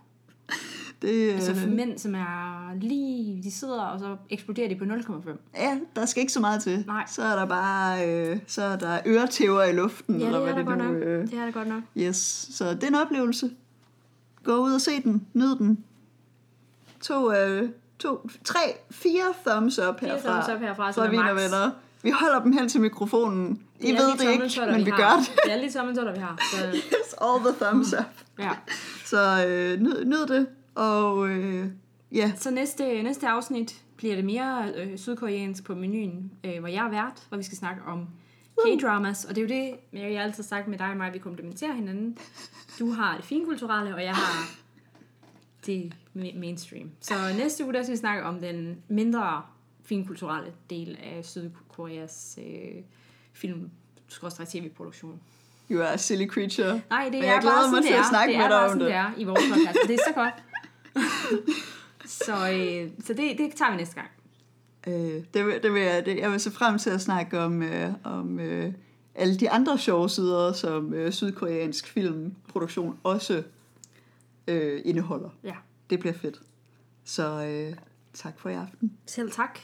[1.02, 3.43] Det, Altså øh, for mænd, som er lige...
[3.43, 5.30] De sidder, og så eksploderer de på 0,5.
[5.58, 6.84] ja, der skal ikke så meget til.
[6.88, 7.04] Nej.
[7.08, 10.20] Så er der bare øh, så er der øretæver i luften.
[10.20, 10.95] Ja, eller det hvad er det godt nu, nok.
[11.04, 11.84] øh, Det er der godt nok.
[11.97, 13.52] Yes, så det er en oplevelse.
[14.43, 15.28] Gå ud og se den.
[15.34, 15.84] Nyd den.
[17.02, 17.70] To, øh,
[18.00, 18.60] to, tre,
[18.91, 20.30] fire thumbs up Fire herfra.
[20.32, 21.72] thumbs up herfra, fra er venner.
[22.04, 23.62] Vi holder dem hen til mikrofonen.
[23.80, 24.97] I ved de det ikke, men vi har.
[24.97, 25.32] gør det.
[25.45, 26.38] Det er lige tommeltotter, vi har.
[26.52, 28.06] Så, Yes, all the thumbs up.
[28.39, 28.50] ja.
[29.06, 30.47] Så øh, nyd, nyd det.
[30.80, 31.68] Og øh,
[32.12, 36.86] ja, så næste, næste afsnit bliver det mere øh, sydkoreansk på menuen, øh, hvor jeg
[36.86, 38.08] er vært, hvor vi skal snakke om
[38.60, 39.26] K-dramas.
[39.26, 41.20] Og det er jo det, Mary, jeg har altid sagt med dig og mig, vi
[41.20, 42.18] komplementerer hinanden.
[42.80, 44.50] Du har det finkulturelle, og jeg har
[45.66, 46.92] det ma- mainstream.
[47.02, 49.42] Så næste uge, der skal vi snakke om den mindre
[49.84, 52.82] finkulturelle del af Sydkoreas øh,
[53.34, 53.70] film
[54.48, 55.20] tv-produktion.
[55.72, 56.82] you are a silly creature.
[56.90, 58.56] Nej, det er jeg glæder bare mig sådan, til at snakke det med er dig
[58.58, 58.88] bare om sådan, det.
[58.88, 59.78] det er i vores podcast.
[59.88, 60.34] Det er så godt.
[62.06, 64.08] Så øh, så det, det tager vi næste gang.
[64.88, 67.64] Øh, det, vil- det vil jeg, det, jeg vil se frem til at snakke om,
[67.64, 68.74] øh, om øh,
[69.16, 73.44] alle de andre sjove sider, som øh, sydkoreansk filmproduktion også
[74.48, 75.30] øh, indeholder.
[75.44, 75.56] Ja.
[75.90, 76.42] Det bliver fedt.
[77.04, 77.76] Så øh,
[78.14, 78.92] tak for i aften.
[79.06, 79.60] Selv tak.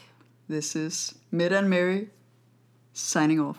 [0.50, 2.00] This is Mid and Mary
[2.92, 3.58] signing off.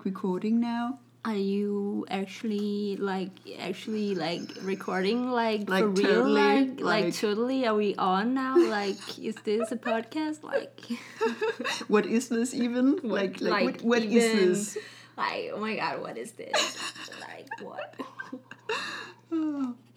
[0.00, 0.98] Like recording now?
[1.26, 7.14] Are you actually like actually like recording like, Like for real totally, like, like like-
[7.14, 10.80] totally are we on now like is this a podcast like
[11.88, 13.00] What is this even?
[13.02, 14.78] like, like, what, what is even- this?
[15.18, 16.78] like oh my god what is this
[17.20, 17.94] like what